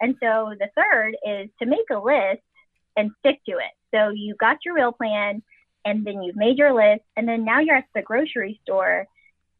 And 0.00 0.16
so 0.20 0.54
the 0.58 0.68
third 0.76 1.16
is 1.24 1.48
to 1.60 1.66
make 1.66 1.88
a 1.90 1.98
list 1.98 2.42
and 2.96 3.12
stick 3.20 3.40
to 3.48 3.52
it. 3.52 3.72
So 3.94 4.10
you 4.10 4.34
got 4.34 4.58
your 4.64 4.74
meal 4.74 4.92
plan 4.92 5.42
and 5.84 6.04
then 6.04 6.22
you've 6.22 6.36
made 6.36 6.58
your 6.58 6.74
list 6.74 7.04
and 7.16 7.28
then 7.28 7.44
now 7.44 7.60
you're 7.60 7.76
at 7.76 7.84
the 7.94 8.02
grocery 8.02 8.60
store 8.64 9.06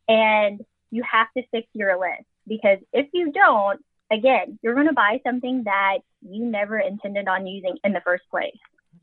and 0.09 0.61
you 0.91 1.03
have 1.11 1.29
to 1.37 1.43
stick 1.49 1.65
to 1.73 1.79
your 1.79 1.99
list 1.99 2.27
because 2.47 2.79
if 2.93 3.09
you 3.13 3.33
don't, 3.33 3.81
again, 4.11 4.59
you're 4.63 4.75
going 4.75 4.87
to 4.89 4.93
buy 4.93 5.21
something 5.25 5.65
that 5.65 5.99
you 6.23 6.45
never 6.45 6.79
intended 6.79 7.29
on 7.29 7.47
using 7.47 7.77
in 7.85 7.93
the 7.93 8.01
first 8.01 8.25
place. 8.31 8.57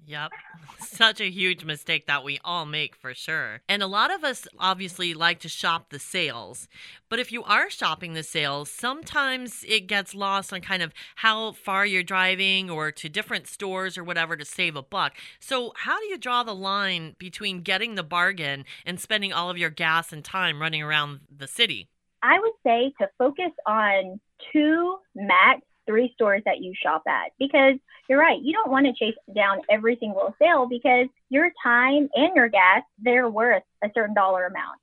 Yep. 0.06 0.32
Such 0.80 1.22
a 1.22 1.30
huge 1.30 1.64
mistake 1.64 2.08
that 2.08 2.24
we 2.24 2.40
all 2.44 2.66
make 2.66 2.96
for 2.96 3.14
sure. 3.14 3.62
And 3.70 3.82
a 3.82 3.88
lot 3.88 4.14
of 4.14 4.24
us 4.24 4.48
obviously 4.60 5.14
like 5.14 5.40
to 5.40 5.50
shop 5.50 5.90
the 5.90 6.00
sales. 6.00 6.68
But 7.10 7.20
if 7.20 7.32
you 7.32 7.44
are 7.44 7.70
shopping 7.70 8.14
the 8.14 8.24
sales, 8.24 8.70
sometimes 8.70 9.64
it 9.68 9.88
gets 9.88 10.14
lost 10.14 10.52
on 10.52 10.62
kind 10.62 10.84
of 10.84 10.94
how 11.18 11.54
far 11.54 11.86
you're 11.86 12.04
driving 12.04 12.70
or 12.70 12.92
to 12.92 13.10
different 13.10 13.48
stores 13.48 13.98
or 13.98 14.04
whatever 14.04 14.36
to 14.36 14.46
save 14.46 14.76
a 14.76 14.84
buck. 14.84 15.14
So, 15.40 15.74
how 15.78 16.00
do 16.00 16.06
you 16.06 16.18
draw 16.18 16.44
the 16.44 16.56
line 16.56 17.16
between 17.18 17.62
getting 17.62 17.96
the 17.96 18.04
bargain 18.04 18.66
and 18.86 19.00
spending 19.00 19.32
all 19.32 19.50
of 19.50 19.58
your 19.58 19.70
gas 19.70 20.12
and 20.12 20.24
time 20.24 20.62
running 20.62 20.82
around 20.82 21.22
the 21.36 21.48
city? 21.48 21.90
I 22.22 22.40
would 22.40 22.54
say 22.66 22.94
to 23.00 23.10
focus 23.18 23.52
on 23.68 24.20
two 24.52 24.98
max 25.16 25.62
three 25.86 26.12
stores 26.14 26.42
that 26.46 26.62
you 26.62 26.74
shop 26.82 27.04
at 27.08 27.32
because 27.40 27.76
you're 28.10 28.20
right. 28.20 28.42
You 28.42 28.54
don't 28.54 28.72
want 28.72 28.86
to 28.86 28.94
chase 28.94 29.18
down 29.36 29.62
every 29.70 29.98
single 30.00 30.36
sale 30.40 30.68
because 30.70 31.08
your 31.30 31.50
time 31.64 32.10
and 32.16 32.36
your 32.36 32.50
gas, 32.50 32.84
they're 33.00 33.30
worth 33.30 33.64
a 33.84 33.90
certain 33.94 34.14
dollar 34.14 34.46
amount. 34.46 34.80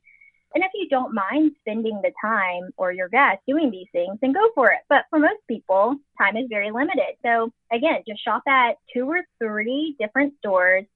And 0.54 0.64
if 0.64 0.70
you 0.74 0.88
don't 0.88 1.14
mind 1.14 1.52
spending 1.60 2.00
the 2.02 2.12
time 2.20 2.70
or 2.76 2.90
your 2.90 3.08
gas 3.08 3.36
doing 3.46 3.70
these 3.70 3.86
things, 3.92 4.18
then 4.20 4.32
go 4.32 4.50
for 4.54 4.72
it. 4.72 4.80
But 4.88 5.04
for 5.08 5.20
most 5.20 5.40
people, 5.46 5.96
time 6.18 6.36
is 6.36 6.46
very 6.48 6.72
limited. 6.72 7.14
So 7.24 7.52
again, 7.72 8.02
just 8.06 8.24
shop 8.24 8.42
at 8.48 8.72
two 8.92 9.08
or 9.08 9.20
three 9.38 9.94
different 10.00 10.34
stores. 10.38 10.86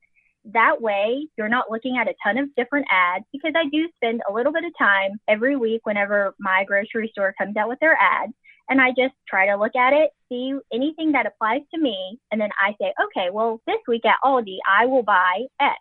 That 0.46 0.82
way, 0.82 1.28
you're 1.38 1.48
not 1.48 1.70
looking 1.70 1.98
at 1.98 2.08
a 2.08 2.14
ton 2.22 2.36
of 2.36 2.54
different 2.56 2.86
ads 2.90 3.24
because 3.32 3.52
I 3.56 3.68
do 3.70 3.88
spend 3.96 4.22
a 4.28 4.32
little 4.32 4.52
bit 4.52 4.64
of 4.64 4.72
time 4.76 5.20
every 5.28 5.56
week 5.56 5.86
whenever 5.86 6.34
my 6.38 6.64
grocery 6.64 7.08
store 7.12 7.34
comes 7.38 7.56
out 7.56 7.68
with 7.68 7.78
their 7.80 7.96
ads 7.96 8.34
and 8.68 8.80
I 8.80 8.90
just 8.90 9.14
try 9.28 9.46
to 9.46 9.56
look 9.56 9.76
at 9.76 9.92
it, 9.92 10.10
see 10.28 10.54
anything 10.72 11.12
that 11.12 11.26
applies 11.26 11.62
to 11.74 11.80
me, 11.80 12.18
and 12.30 12.40
then 12.40 12.50
I 12.58 12.74
say, 12.80 12.92
okay, 13.06 13.30
well, 13.30 13.60
this 13.66 13.78
week 13.86 14.04
at 14.04 14.16
Aldi, 14.24 14.58
I 14.68 14.86
will 14.86 15.02
buy 15.02 15.44
X. 15.60 15.78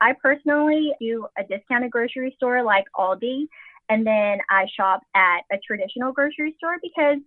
I 0.00 0.14
personally 0.20 0.92
do 1.00 1.26
a 1.38 1.44
discounted 1.44 1.90
grocery 1.90 2.34
store 2.36 2.62
like 2.62 2.84
Aldi, 2.96 3.46
and 3.88 4.06
then 4.06 4.38
I 4.48 4.66
shop 4.74 5.02
at 5.14 5.40
a 5.52 5.58
traditional 5.66 6.12
grocery 6.12 6.54
store 6.58 6.76
because 6.82 7.18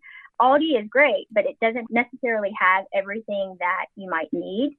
Aldi 0.42 0.82
is 0.82 0.88
great, 0.90 1.28
but 1.32 1.46
it 1.46 1.58
doesn't 1.62 1.92
necessarily 1.92 2.52
have 2.60 2.86
everything 2.94 3.58
that 3.60 3.86
you 3.96 4.10
might 4.10 4.32
need. 4.32 4.76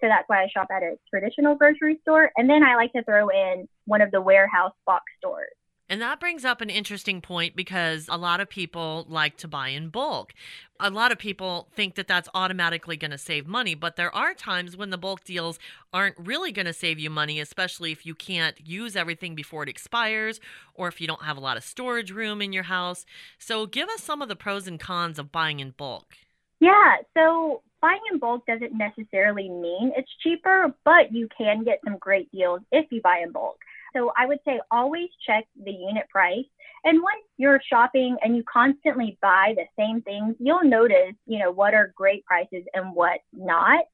So 0.00 0.06
that's 0.08 0.28
why 0.28 0.44
I 0.44 0.48
shop 0.48 0.68
at 0.70 0.82
a 0.82 0.96
traditional 1.10 1.54
grocery 1.54 1.98
store. 2.02 2.30
And 2.36 2.48
then 2.48 2.62
I 2.62 2.76
like 2.76 2.92
to 2.92 3.02
throw 3.02 3.28
in 3.30 3.68
one 3.86 4.00
of 4.00 4.10
the 4.10 4.20
warehouse 4.20 4.74
box 4.86 5.04
stores. 5.18 5.48
And 5.90 6.02
that 6.02 6.20
brings 6.20 6.44
up 6.44 6.60
an 6.60 6.68
interesting 6.68 7.22
point 7.22 7.56
because 7.56 8.08
a 8.10 8.18
lot 8.18 8.40
of 8.40 8.50
people 8.50 9.06
like 9.08 9.38
to 9.38 9.48
buy 9.48 9.68
in 9.68 9.88
bulk. 9.88 10.34
A 10.78 10.90
lot 10.90 11.12
of 11.12 11.18
people 11.18 11.68
think 11.74 11.94
that 11.94 12.06
that's 12.06 12.28
automatically 12.34 12.96
going 12.96 13.10
to 13.10 13.18
save 13.18 13.46
money, 13.46 13.74
but 13.74 13.96
there 13.96 14.14
are 14.14 14.34
times 14.34 14.76
when 14.76 14.90
the 14.90 14.98
bulk 14.98 15.24
deals 15.24 15.58
aren't 15.92 16.16
really 16.18 16.52
going 16.52 16.66
to 16.66 16.74
save 16.74 16.98
you 16.98 17.08
money, 17.08 17.40
especially 17.40 17.90
if 17.90 18.04
you 18.04 18.14
can't 18.14 18.60
use 18.66 18.96
everything 18.96 19.34
before 19.34 19.62
it 19.62 19.68
expires 19.68 20.40
or 20.74 20.88
if 20.88 21.00
you 21.00 21.06
don't 21.06 21.22
have 21.22 21.38
a 21.38 21.40
lot 21.40 21.56
of 21.56 21.64
storage 21.64 22.10
room 22.10 22.42
in 22.42 22.52
your 22.52 22.64
house. 22.64 23.06
So, 23.38 23.66
give 23.66 23.88
us 23.88 24.02
some 24.02 24.20
of 24.20 24.28
the 24.28 24.36
pros 24.36 24.68
and 24.68 24.78
cons 24.78 25.18
of 25.18 25.32
buying 25.32 25.58
in 25.58 25.70
bulk. 25.70 26.14
Yeah, 26.60 26.96
so 27.16 27.62
buying 27.80 28.00
in 28.12 28.18
bulk 28.18 28.44
doesn't 28.46 28.76
necessarily 28.76 29.48
mean 29.48 29.92
it's 29.96 30.10
cheaper, 30.22 30.74
but 30.84 31.12
you 31.12 31.28
can 31.36 31.64
get 31.64 31.80
some 31.84 31.96
great 31.98 32.30
deals 32.30 32.60
if 32.72 32.86
you 32.90 33.00
buy 33.00 33.20
in 33.24 33.32
bulk. 33.32 33.58
So 33.98 34.12
I 34.16 34.26
would 34.26 34.38
say 34.44 34.60
always 34.70 35.08
check 35.26 35.44
the 35.62 35.72
unit 35.72 36.08
price. 36.08 36.44
And 36.84 37.02
once 37.02 37.24
you're 37.36 37.60
shopping 37.68 38.16
and 38.22 38.36
you 38.36 38.44
constantly 38.50 39.18
buy 39.20 39.54
the 39.56 39.64
same 39.76 40.02
things, 40.02 40.36
you'll 40.38 40.64
notice, 40.64 41.14
you 41.26 41.40
know, 41.40 41.50
what 41.50 41.74
are 41.74 41.92
great 41.96 42.24
prices 42.24 42.64
and 42.72 42.94
what 42.94 43.18
not. 43.32 43.84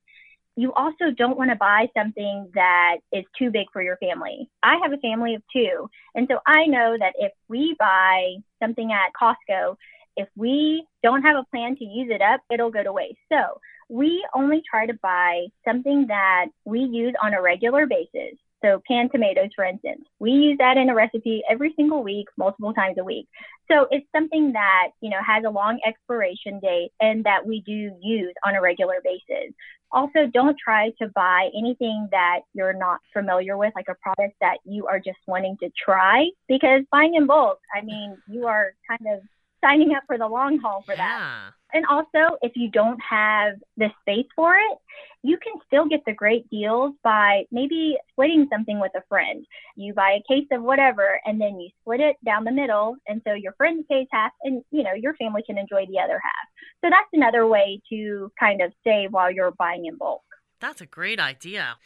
You 0.57 0.73
also 0.75 1.11
don't 1.17 1.39
want 1.39 1.51
to 1.51 1.57
buy 1.57 1.89
something 1.97 2.51
that 2.55 2.99
is 3.13 3.25
too 3.37 3.51
big 3.51 3.67
for 3.73 3.83
your 3.83 3.97
family. 3.97 4.49
I 4.63 4.77
have 4.83 4.93
a 4.93 4.99
family 4.99 5.35
of 5.35 5.43
two. 5.53 5.89
And 6.15 6.29
so 6.31 6.39
I 6.47 6.67
know 6.67 6.97
that 6.99 7.15
if 7.19 7.33
we 7.49 7.75
buy 7.79 8.37
something 8.63 8.93
at 8.93 9.13
Costco, 9.21 9.77
if 10.17 10.29
we 10.37 10.87
don't 11.03 11.23
have 11.23 11.37
a 11.37 11.45
plan 11.51 11.77
to 11.77 11.85
use 11.85 12.09
it 12.11 12.21
up, 12.21 12.41
it'll 12.53 12.71
go 12.71 12.85
to 12.85 12.93
waste. 12.93 13.19
So 13.33 13.61
we 13.89 14.25
only 14.35 14.63
try 14.69 14.87
to 14.87 14.95
buy 15.03 15.47
something 15.67 16.07
that 16.09 16.47
we 16.65 16.81
use 16.81 17.15
on 17.21 17.35
a 17.35 17.43
regular 17.43 17.87
basis. 17.87 18.39
So 18.65 18.81
canned 18.89 19.13
tomatoes, 19.13 19.51
for 19.55 19.65
instance, 19.65 20.05
we 20.21 20.31
use 20.31 20.57
that 20.59 20.79
in 20.79 20.89
a 20.89 20.95
recipe 20.95 21.43
every 21.51 21.75
single 21.77 22.03
week, 22.03 22.29
multiple 22.39 22.73
times 22.73 22.97
a 22.99 23.05
week. 23.05 23.29
So 23.71 23.87
it's 23.91 24.07
something 24.15 24.53
that, 24.53 24.89
you 25.03 25.11
know, 25.11 25.21
has 25.27 25.45
a 25.47 25.51
long 25.51 25.81
expiration 25.87 26.61
date 26.61 26.91
and 26.99 27.23
that 27.25 27.47
we 27.47 27.61
do 27.67 27.95
use 28.01 28.33
on 28.47 28.55
a 28.55 28.63
regular 28.63 29.03
basis. 29.05 29.53
Also, 29.93 30.27
don't 30.33 30.57
try 30.63 30.91
to 31.01 31.09
buy 31.15 31.51
anything 31.57 32.09
that 32.11 32.41
you're 32.55 32.73
not 32.73 33.01
familiar 33.13 33.59
with, 33.59 33.73
like 33.77 33.89
a 33.89 33.95
product 34.03 34.35
that 34.41 34.59
you 34.65 34.87
are 34.87 34.99
just 34.99 35.19
wanting 35.27 35.57
to 35.63 35.71
try, 35.83 36.27
because 36.49 36.83
buying 36.91 37.17
in 37.17 37.27
bulk, 37.27 37.59
I 37.77 37.83
mean, 37.83 38.17
you 38.29 38.47
are 38.47 38.73
kind 38.89 39.15
of 39.15 39.21
signing 39.65 39.95
up 39.95 40.03
for 40.07 40.19
the 40.19 40.27
long 40.27 40.59
haul 40.59 40.83
for 40.85 40.93
yeah. 40.93 40.99
that. 40.99 41.51
And 41.73 41.85
also, 41.87 42.37
if 42.41 42.53
you 42.55 42.71
don't 42.71 43.01
have 43.01 43.55
the 43.77 43.91
space 44.03 44.29
for 44.37 44.55
it, 44.57 44.79
you 45.25 45.39
can 45.39 45.55
still 45.67 45.87
get 45.87 46.03
the 46.07 46.13
great 46.13 46.49
deals 46.49 46.95
by 47.03 47.45
maybe 47.51 47.97
splitting 48.13 48.47
something 48.53 48.79
with 48.79 48.93
a 48.95 49.03
friend. 49.09 49.45
You 49.75 49.93
buy 49.93 50.19
a 50.19 50.33
case 50.33 50.47
of 50.53 50.63
whatever 50.63 51.19
and 51.25 51.41
then 51.41 51.59
you 51.59 51.71
split 51.81 52.01
it 52.01 52.17
down 52.25 52.45
the 52.45 52.53
middle. 52.53 52.97
And 53.09 53.23
so 53.27 53.33
your 53.33 53.55
friend 53.55 53.85
pays 53.91 54.07
half 54.13 54.31
and, 54.43 54.63
you 54.71 54.85
know, 54.85 54.93
your 54.95 55.15
family 55.15 55.43
can 55.45 55.59
enjoy 55.59 55.87
the 55.87 55.99
other 55.99 56.21
half. 56.23 56.47
So 56.85 56.91
that's 56.91 57.09
another 57.13 57.47
way 57.47 57.81
to 57.91 58.31
kind 58.39 58.63
of 58.63 58.71
save 58.85 59.13
while 59.13 59.33
you're 59.33 59.53
buying 59.53 59.87
in 59.87 59.97
bulk. 59.97 60.23
That's 60.61 60.81
a 60.81 60.87
great 60.87 61.21
idea. 61.21 61.77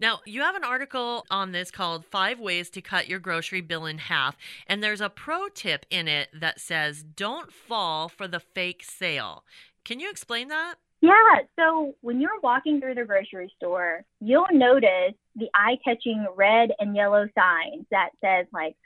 Now, 0.00 0.20
you 0.24 0.42
have 0.42 0.54
an 0.54 0.64
article 0.64 1.26
on 1.30 1.52
this 1.52 1.70
called 1.70 2.04
Five 2.04 2.38
Ways 2.38 2.70
to 2.70 2.80
Cut 2.80 3.08
Your 3.08 3.18
Grocery 3.18 3.60
Bill 3.60 3.86
in 3.86 3.98
Half. 3.98 4.36
And 4.66 4.82
there's 4.82 5.00
a 5.00 5.08
pro 5.08 5.48
tip 5.48 5.86
in 5.90 6.06
it 6.06 6.28
that 6.32 6.60
says, 6.60 7.02
don't 7.02 7.52
fall 7.52 8.08
for 8.08 8.28
the 8.28 8.40
fake 8.40 8.84
sale. 8.84 9.44
Can 9.84 9.98
you 9.98 10.10
explain 10.10 10.48
that? 10.48 10.76
Yeah, 11.00 11.12
so 11.56 11.94
when 12.00 12.20
you're 12.20 12.40
walking 12.42 12.80
through 12.80 12.96
the 12.96 13.04
grocery 13.04 13.52
store, 13.56 14.04
you'll 14.20 14.46
notice 14.52 15.14
the 15.36 15.48
eye-catching 15.54 16.26
red 16.36 16.70
and 16.80 16.96
yellow 16.96 17.28
signs 17.36 17.86
that 17.90 18.10
says 18.20 18.46
like 18.52 18.76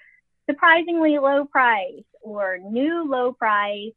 surprisingly 0.49 1.19
low 1.19 1.47
price 1.47 2.05
or 2.21 2.59
new 2.59 3.11
low 3.11 3.33
price, 3.33 3.95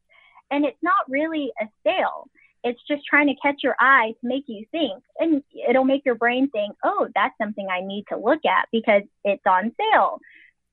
and 0.49 0.63
it's 0.63 0.81
not 0.81 1.09
really 1.09 1.51
a 1.61 1.65
sale 1.83 2.29
it's 2.65 2.81
just 2.87 3.05
trying 3.05 3.27
to 3.27 3.35
catch 3.41 3.61
your 3.63 3.75
eye 3.79 4.13
to 4.19 4.27
make 4.27 4.43
you 4.47 4.65
think 4.71 5.01
and 5.19 5.43
it'll 5.69 5.85
make 5.85 6.03
your 6.03 6.15
brain 6.15 6.49
think 6.49 6.75
oh 6.83 7.07
that's 7.15 7.37
something 7.37 7.67
i 7.71 7.79
need 7.79 8.03
to 8.09 8.17
look 8.17 8.43
at 8.45 8.67
because 8.71 9.03
it's 9.23 9.43
on 9.45 9.71
sale 9.77 10.19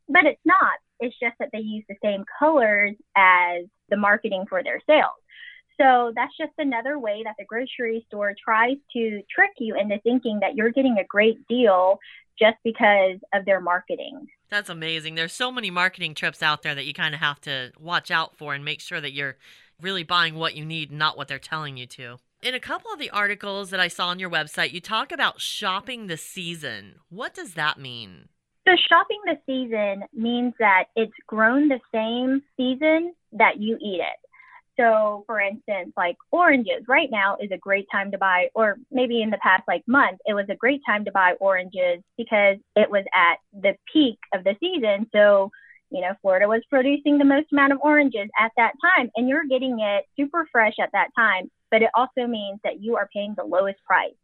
but 0.08 0.24
it's 0.24 0.40
not 0.44 0.72
it's 0.98 1.16
just 1.20 1.34
that 1.38 1.50
they 1.52 1.60
use 1.60 1.84
the 1.88 1.96
same 2.02 2.24
colors 2.38 2.94
as 3.16 3.64
the 3.90 3.96
marketing 3.96 4.44
for 4.48 4.62
their 4.62 4.80
sales 4.86 5.12
so 5.80 6.12
that's 6.14 6.36
just 6.36 6.52
another 6.58 6.98
way 6.98 7.22
that 7.24 7.34
the 7.38 7.44
grocery 7.44 8.04
store 8.08 8.34
tries 8.42 8.76
to 8.92 9.22
trick 9.34 9.50
you 9.58 9.74
into 9.78 9.98
thinking 10.00 10.40
that 10.40 10.54
you're 10.54 10.70
getting 10.70 10.98
a 10.98 11.04
great 11.04 11.46
deal 11.48 11.98
just 12.38 12.56
because 12.64 13.18
of 13.34 13.44
their 13.44 13.60
marketing. 13.60 14.26
That's 14.50 14.68
amazing. 14.68 15.14
There's 15.14 15.32
so 15.32 15.50
many 15.50 15.70
marketing 15.70 16.14
trips 16.14 16.42
out 16.42 16.62
there 16.62 16.74
that 16.74 16.84
you 16.84 16.92
kind 16.92 17.14
of 17.14 17.20
have 17.20 17.40
to 17.42 17.72
watch 17.78 18.10
out 18.10 18.36
for 18.36 18.54
and 18.54 18.64
make 18.64 18.80
sure 18.80 19.00
that 19.00 19.12
you're 19.12 19.36
really 19.82 20.04
buying 20.04 20.34
what 20.34 20.54
you 20.54 20.64
need, 20.64 20.90
not 20.90 21.16
what 21.16 21.28
they're 21.28 21.38
telling 21.38 21.76
you 21.76 21.86
to. 21.86 22.18
In 22.42 22.54
a 22.54 22.60
couple 22.60 22.92
of 22.92 22.98
the 22.98 23.10
articles 23.10 23.70
that 23.70 23.80
I 23.80 23.88
saw 23.88 24.08
on 24.08 24.18
your 24.18 24.30
website, 24.30 24.72
you 24.72 24.80
talk 24.80 25.12
about 25.12 25.40
shopping 25.40 26.06
the 26.06 26.16
season. 26.16 26.96
What 27.08 27.34
does 27.34 27.54
that 27.54 27.78
mean? 27.78 28.28
So, 28.66 28.72
shopping 28.88 29.20
the 29.24 29.38
season 29.46 30.04
means 30.12 30.54
that 30.58 30.84
it's 30.94 31.12
grown 31.26 31.68
the 31.68 31.80
same 31.92 32.42
season 32.56 33.12
that 33.32 33.60
you 33.60 33.76
eat 33.80 34.00
it. 34.00 34.28
So, 34.78 35.24
for 35.26 35.40
instance, 35.40 35.92
like 35.96 36.16
oranges 36.30 36.84
right 36.88 37.10
now 37.10 37.36
is 37.40 37.50
a 37.50 37.58
great 37.58 37.86
time 37.92 38.10
to 38.12 38.18
buy, 38.18 38.48
or 38.54 38.78
maybe 38.90 39.20
in 39.20 39.30
the 39.30 39.38
past 39.38 39.64
like 39.68 39.82
month, 39.86 40.18
it 40.26 40.34
was 40.34 40.46
a 40.48 40.56
great 40.56 40.80
time 40.86 41.04
to 41.04 41.12
buy 41.12 41.34
oranges 41.40 42.02
because 42.16 42.56
it 42.76 42.90
was 42.90 43.04
at 43.14 43.36
the 43.52 43.76
peak 43.92 44.18
of 44.34 44.44
the 44.44 44.56
season. 44.60 45.08
So, 45.12 45.50
you 45.92 46.00
know, 46.00 46.14
Florida 46.22 46.48
was 46.48 46.62
producing 46.70 47.18
the 47.18 47.24
most 47.24 47.52
amount 47.52 47.72
of 47.72 47.78
oranges 47.82 48.28
at 48.38 48.52
that 48.56 48.72
time, 48.96 49.10
and 49.16 49.28
you're 49.28 49.44
getting 49.44 49.80
it 49.80 50.04
super 50.16 50.48
fresh 50.50 50.74
at 50.80 50.90
that 50.92 51.08
time. 51.16 51.50
But 51.70 51.82
it 51.82 51.90
also 51.94 52.26
means 52.26 52.60
that 52.64 52.82
you 52.82 52.96
are 52.96 53.08
paying 53.12 53.34
the 53.36 53.44
lowest 53.44 53.78
price. 53.84 54.14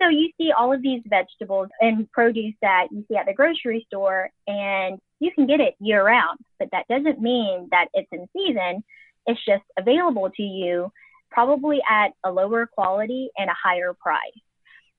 So 0.00 0.08
you 0.08 0.30
see 0.36 0.50
all 0.50 0.72
of 0.72 0.82
these 0.82 1.02
vegetables 1.06 1.68
and 1.80 2.10
produce 2.10 2.54
that 2.60 2.88
you 2.90 3.04
see 3.08 3.16
at 3.16 3.26
the 3.26 3.34
grocery 3.34 3.84
store, 3.86 4.30
and 4.46 4.98
you 5.20 5.30
can 5.32 5.46
get 5.46 5.60
it 5.60 5.74
year 5.80 6.04
round, 6.04 6.38
but 6.58 6.68
that 6.72 6.88
doesn't 6.88 7.20
mean 7.20 7.68
that 7.70 7.86
it's 7.94 8.08
in 8.12 8.26
season 8.32 8.82
it's 9.26 9.44
just 9.44 9.64
available 9.78 10.30
to 10.36 10.42
you 10.42 10.92
probably 11.30 11.80
at 11.88 12.08
a 12.24 12.30
lower 12.30 12.66
quality 12.66 13.30
and 13.36 13.48
a 13.48 13.54
higher 13.54 13.94
price. 13.94 14.20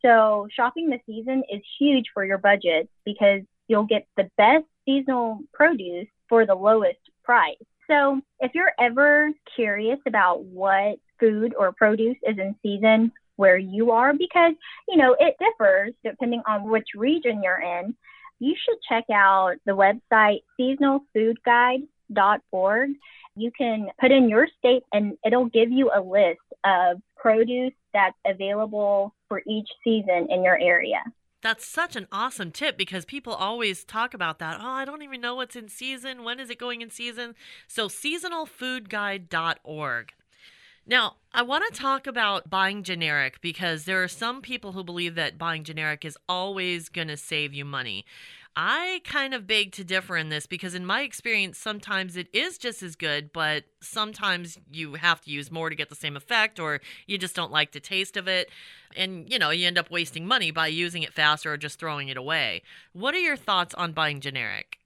So 0.04 0.48
shopping 0.52 0.90
the 0.90 1.00
season 1.06 1.44
is 1.52 1.62
huge 1.80 2.06
for 2.14 2.26
your 2.26 2.38
budget 2.38 2.90
because 3.06 3.42
you'll 3.68 3.86
get 3.86 4.08
the 4.18 4.30
best 4.38 4.66
seasonal 4.86 5.40
produce 5.54 6.08
for 6.30 6.46
the 6.46 6.56
lowest 6.56 7.00
price. 7.24 7.58
So 7.90 8.22
if 8.40 8.52
you're 8.54 8.74
ever 8.80 9.32
curious 9.56 9.98
about 10.08 10.44
what 10.44 11.00
food 11.20 11.56
or 11.58 11.72
produce 11.72 12.18
is 12.24 12.38
in 12.38 12.56
season 12.62 13.12
where 13.36 13.58
you 13.58 13.90
are, 13.92 14.14
because 14.14 14.54
you 14.88 14.98
know 14.98 15.16
it 15.20 15.36
differs 15.40 15.94
depending 16.04 16.44
on 16.48 16.70
which 16.70 16.90
region 16.96 17.42
you're 17.44 17.62
in, 17.62 17.96
you 18.40 18.56
should 18.64 18.78
check 18.88 19.06
out 19.12 19.56
the 19.66 19.74
website 19.74 20.44
seasonalfoodguide.org 20.60 22.92
you 23.36 23.52
can 23.52 23.88
put 24.00 24.12
in 24.12 24.30
your 24.30 24.48
state 24.60 24.84
and 24.92 25.18
it'll 25.26 25.46
give 25.46 25.72
you 25.72 25.92
a 25.94 26.02
list 26.02 26.42
of 26.64 27.02
produce 27.18 27.74
that's 27.94 28.18
available 28.26 29.14
for 29.28 29.42
each 29.48 29.70
season 29.84 30.28
in 30.30 30.44
your 30.44 30.60
area. 30.60 31.04
That's 31.44 31.68
such 31.68 31.96
an 31.98 32.08
awesome 32.12 32.52
tip 32.52 32.78
because 32.78 33.06
people 33.06 33.34
always 33.34 33.84
talk 33.84 34.14
about 34.14 34.38
that. 34.40 34.60
Oh, 34.62 34.66
I 34.66 34.86
don't 34.86 35.04
even 35.04 35.20
know 35.20 35.36
what's 35.36 35.58
in 35.58 35.68
season. 35.68 36.24
When 36.24 36.40
is 36.40 36.50
it 36.50 36.58
going 36.58 36.82
in 36.82 36.90
season? 36.90 37.36
So, 37.68 37.90
seasonalfoodguide.org. 37.90 40.14
Now, 40.86 41.16
I 41.34 41.44
want 41.44 41.64
to 41.72 41.80
talk 41.80 42.08
about 42.08 42.50
buying 42.50 42.84
generic 42.84 43.40
because 43.42 43.86
there 43.86 44.04
are 44.04 44.08
some 44.08 44.42
people 44.42 44.72
who 44.72 44.84
believe 44.84 45.14
that 45.16 45.38
buying 45.38 45.64
generic 45.64 46.04
is 46.06 46.18
always 46.28 46.90
going 46.90 47.10
to 47.10 47.18
save 47.18 47.54
you 47.54 47.66
money. 47.66 48.06
I 48.56 49.02
kind 49.04 49.34
of 49.34 49.48
beg 49.48 49.72
to 49.74 49.84
differ 49.84 50.16
in 50.16 50.30
this 50.30 50.46
because, 50.46 50.76
in 50.76 50.86
my 50.86 51.02
experience, 51.02 51.58
sometimes 51.58 52.16
it 52.16 52.28
is 52.34 52.58
just 52.58 52.84
as 52.84 52.96
good, 52.96 53.34
but 53.34 53.64
sometimes 53.82 54.60
you 54.72 54.94
have 54.96 55.22
to 55.22 55.32
use 55.32 55.52
more 55.52 55.70
to 55.70 55.76
get 55.76 55.90
the 55.90 55.96
same 55.96 56.16
effect, 56.16 56.60
or 56.60 56.80
you 57.08 57.18
just 57.18 57.36
don't 57.36 57.52
like 57.52 57.72
the 57.72 57.80
taste 57.80 58.16
of 58.16 58.28
it. 58.28 58.50
And, 58.96 59.32
you 59.32 59.40
know, 59.40 59.50
you 59.50 59.66
end 59.66 59.80
up 59.80 59.90
wasting 59.90 60.28
money 60.28 60.52
by 60.52 60.68
using 60.68 61.02
it 61.02 61.14
faster 61.14 61.52
or 61.52 61.58
just 61.58 61.80
throwing 61.80 62.10
it 62.10 62.18
away. 62.18 62.62
What 62.94 63.16
are 63.16 63.20
your 63.20 63.38
thoughts 63.38 63.74
on 63.74 63.92
buying 63.92 64.20
generic? 64.20 64.78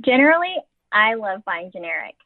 Generally, 0.00 0.56
I 0.90 1.14
love 1.14 1.44
buying 1.44 1.70
generic. 1.72 2.16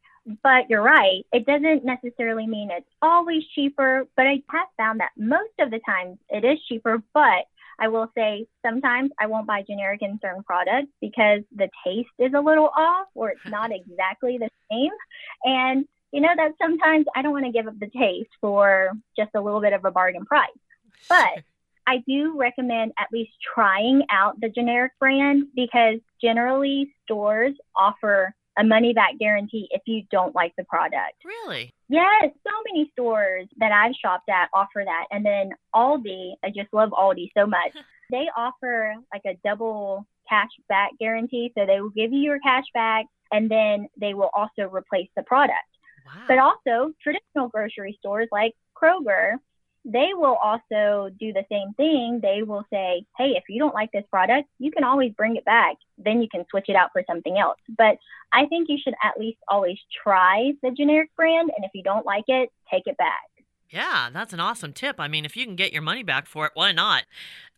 But 0.42 0.68
you're 0.68 0.82
right, 0.82 1.24
it 1.32 1.46
doesn't 1.46 1.84
necessarily 1.84 2.48
mean 2.48 2.70
it's 2.72 2.90
always 3.00 3.44
cheaper, 3.54 4.08
but 4.16 4.26
I 4.26 4.42
have 4.50 4.66
found 4.76 4.98
that 4.98 5.10
most 5.16 5.52
of 5.60 5.70
the 5.70 5.78
time 5.78 6.18
it 6.28 6.44
is 6.44 6.58
cheaper, 6.68 7.00
but 7.14 7.46
I 7.78 7.88
will 7.88 8.10
say 8.16 8.46
sometimes 8.64 9.10
I 9.20 9.26
won't 9.26 9.46
buy 9.46 9.62
generic 9.62 10.02
in 10.02 10.18
certain 10.22 10.42
products 10.42 10.88
because 11.00 11.40
the 11.54 11.68
taste 11.84 12.08
is 12.18 12.32
a 12.34 12.40
little 12.40 12.70
off 12.76 13.08
or 13.14 13.30
it's 13.30 13.46
not 13.46 13.70
exactly 13.74 14.38
the 14.38 14.50
same. 14.70 14.92
And 15.44 15.86
you 16.12 16.20
know 16.20 16.32
that 16.36 16.52
sometimes 16.60 17.06
I 17.14 17.22
don't 17.22 17.32
want 17.32 17.46
to 17.46 17.52
give 17.52 17.66
up 17.66 17.78
the 17.78 17.90
taste 17.90 18.30
for 18.40 18.92
just 19.18 19.30
a 19.34 19.40
little 19.40 19.60
bit 19.60 19.72
of 19.72 19.84
a 19.84 19.90
bargain 19.90 20.24
price. 20.24 20.48
But 21.08 21.42
I 21.86 22.02
do 22.06 22.36
recommend 22.36 22.92
at 22.98 23.08
least 23.12 23.32
trying 23.54 24.02
out 24.10 24.40
the 24.40 24.48
generic 24.48 24.92
brand 24.98 25.48
because 25.54 26.00
generally 26.20 26.92
stores 27.04 27.54
offer 27.76 28.34
a 28.58 28.64
money 28.64 28.92
back 28.92 29.18
guarantee 29.18 29.68
if 29.70 29.82
you 29.86 30.02
don't 30.10 30.34
like 30.34 30.52
the 30.56 30.64
product. 30.64 31.24
Really? 31.24 31.74
Yes, 31.88 32.30
so 32.44 32.52
many 32.72 32.90
stores 32.92 33.46
that 33.58 33.72
I've 33.72 33.94
shopped 33.94 34.28
at 34.28 34.48
offer 34.54 34.82
that. 34.84 35.06
And 35.10 35.24
then 35.24 35.50
Aldi, 35.74 36.34
I 36.42 36.48
just 36.48 36.72
love 36.72 36.90
Aldi 36.90 37.30
so 37.36 37.46
much. 37.46 37.72
they 38.10 38.26
offer 38.36 38.94
like 39.12 39.22
a 39.26 39.38
double 39.44 40.06
cash 40.28 40.50
back 40.68 40.90
guarantee. 40.98 41.52
So 41.56 41.66
they 41.66 41.80
will 41.80 41.90
give 41.90 42.12
you 42.12 42.20
your 42.20 42.40
cash 42.40 42.64
back 42.74 43.06
and 43.32 43.50
then 43.50 43.88
they 44.00 44.14
will 44.14 44.30
also 44.34 44.70
replace 44.72 45.08
the 45.16 45.22
product. 45.22 45.54
Wow. 46.06 46.24
But 46.28 46.38
also 46.38 46.92
traditional 47.02 47.48
grocery 47.48 47.96
stores 47.98 48.28
like 48.30 48.54
Kroger, 48.80 49.34
they 49.86 50.10
will 50.14 50.34
also 50.34 51.10
do 51.18 51.32
the 51.32 51.44
same 51.48 51.72
thing. 51.74 52.18
They 52.20 52.42
will 52.42 52.64
say, 52.72 53.06
hey, 53.16 53.34
if 53.36 53.44
you 53.48 53.60
don't 53.60 53.74
like 53.74 53.92
this 53.92 54.04
product, 54.10 54.48
you 54.58 54.72
can 54.72 54.82
always 54.82 55.12
bring 55.12 55.36
it 55.36 55.44
back. 55.44 55.76
Then 55.96 56.20
you 56.20 56.28
can 56.28 56.44
switch 56.50 56.66
it 56.68 56.74
out 56.74 56.90
for 56.92 57.04
something 57.08 57.38
else. 57.38 57.58
But 57.78 57.98
I 58.32 58.46
think 58.46 58.68
you 58.68 58.78
should 58.82 58.94
at 59.02 59.18
least 59.18 59.38
always 59.48 59.78
try 60.02 60.52
the 60.62 60.72
generic 60.72 61.10
brand. 61.16 61.50
And 61.56 61.64
if 61.64 61.70
you 61.72 61.84
don't 61.84 62.04
like 62.04 62.24
it, 62.26 62.50
take 62.68 62.86
it 62.86 62.96
back. 62.96 63.35
Yeah, 63.68 64.10
that's 64.12 64.32
an 64.32 64.38
awesome 64.38 64.72
tip. 64.72 65.00
I 65.00 65.08
mean, 65.08 65.24
if 65.24 65.36
you 65.36 65.44
can 65.44 65.56
get 65.56 65.72
your 65.72 65.82
money 65.82 66.04
back 66.04 66.26
for 66.26 66.46
it, 66.46 66.52
why 66.54 66.70
not? 66.70 67.02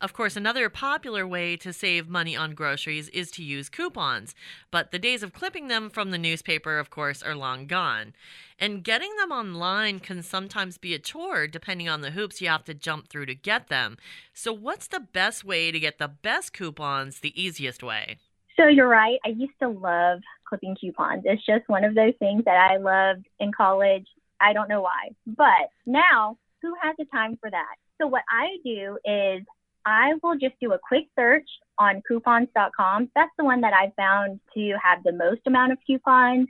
Of 0.01 0.15
course, 0.15 0.37
another 0.37 0.71
popular 0.71 1.27
way 1.27 1.57
to 1.59 1.73
save 1.73 2.09
money 2.09 2.35
on 2.35 2.55
groceries 2.55 3.11
is 3.11 3.31
to 3.33 3.43
use 3.43 3.69
coupons, 3.69 4.35
but 4.71 4.91
the 4.91 4.99
days 4.99 5.23
of 5.23 5.35
clipping 5.35 5.69
them 5.69 5.91
from 5.91 6.11
the 6.11 6.17
newspaper, 6.17 6.79
of 6.79 6.89
course, 6.89 7.23
are 7.23 7.35
long 7.35 7.67
gone. 7.67 8.15
And 8.59 8.83
getting 8.83 9.15
them 9.17 9.33
online 9.33 10.01
can 10.01 10.23
sometimes 10.23 10.79
be 10.79 10.95
a 10.95 10.99
chore 10.99 11.47
depending 11.47 11.91
on 11.91 12.01
the 12.01 12.13
hoops 12.13 12.41
you 12.41 12.49
have 12.49 12.65
to 12.65 12.75
jump 12.75 13.09
through 13.09 13.27
to 13.27 13.35
get 13.35 13.69
them. 13.69 13.99
So, 14.33 14.53
what's 14.53 14.87
the 14.87 15.01
best 15.01 15.45
way 15.45 15.71
to 15.71 15.79
get 15.79 15.99
the 15.99 16.09
best 16.09 16.55
coupons 16.55 17.21
the 17.21 17.41
easiest 17.41 17.83
way? 17.83 18.17
So, 18.57 18.67
you're 18.67 18.89
right. 18.89 19.19
I 19.27 19.29
used 19.29 19.59
to 19.61 19.69
love 19.69 20.21
clipping 20.49 20.75
coupons. 20.81 21.25
It's 21.27 21.45
just 21.45 21.69
one 21.69 21.85
of 21.85 21.95
those 21.95 22.15
things 22.19 22.45
that 22.47 22.71
I 22.71 22.79
loved 22.79 23.27
in 23.39 23.53
college 23.53 24.07
I 24.41 24.53
don't 24.53 24.69
know 24.69 24.83
why. 24.83 25.11
But 25.27 25.71
now, 25.87 26.39
who 26.63 26.75
has 26.83 26.97
the 26.99 27.05
time 27.07 27.39
for 27.41 27.51
that? 27.51 27.75
So 28.01 28.07
what 28.07 28.23
I 28.31 28.57
do 28.65 28.99
is 29.05 29.43
I 29.85 30.15
will 30.23 30.37
just 30.37 30.55
do 30.61 30.73
a 30.73 30.79
quick 30.79 31.07
search 31.17 31.49
on 31.79 32.03
coupons.com. 32.07 33.11
That's 33.15 33.31
the 33.39 33.45
one 33.45 33.63
that 33.63 33.73
I 33.73 33.93
found 33.97 34.41
to 34.55 34.75
have 34.83 35.03
the 35.03 35.13
most 35.13 35.41
amount 35.47 35.73
of 35.73 35.79
coupons, 35.87 36.49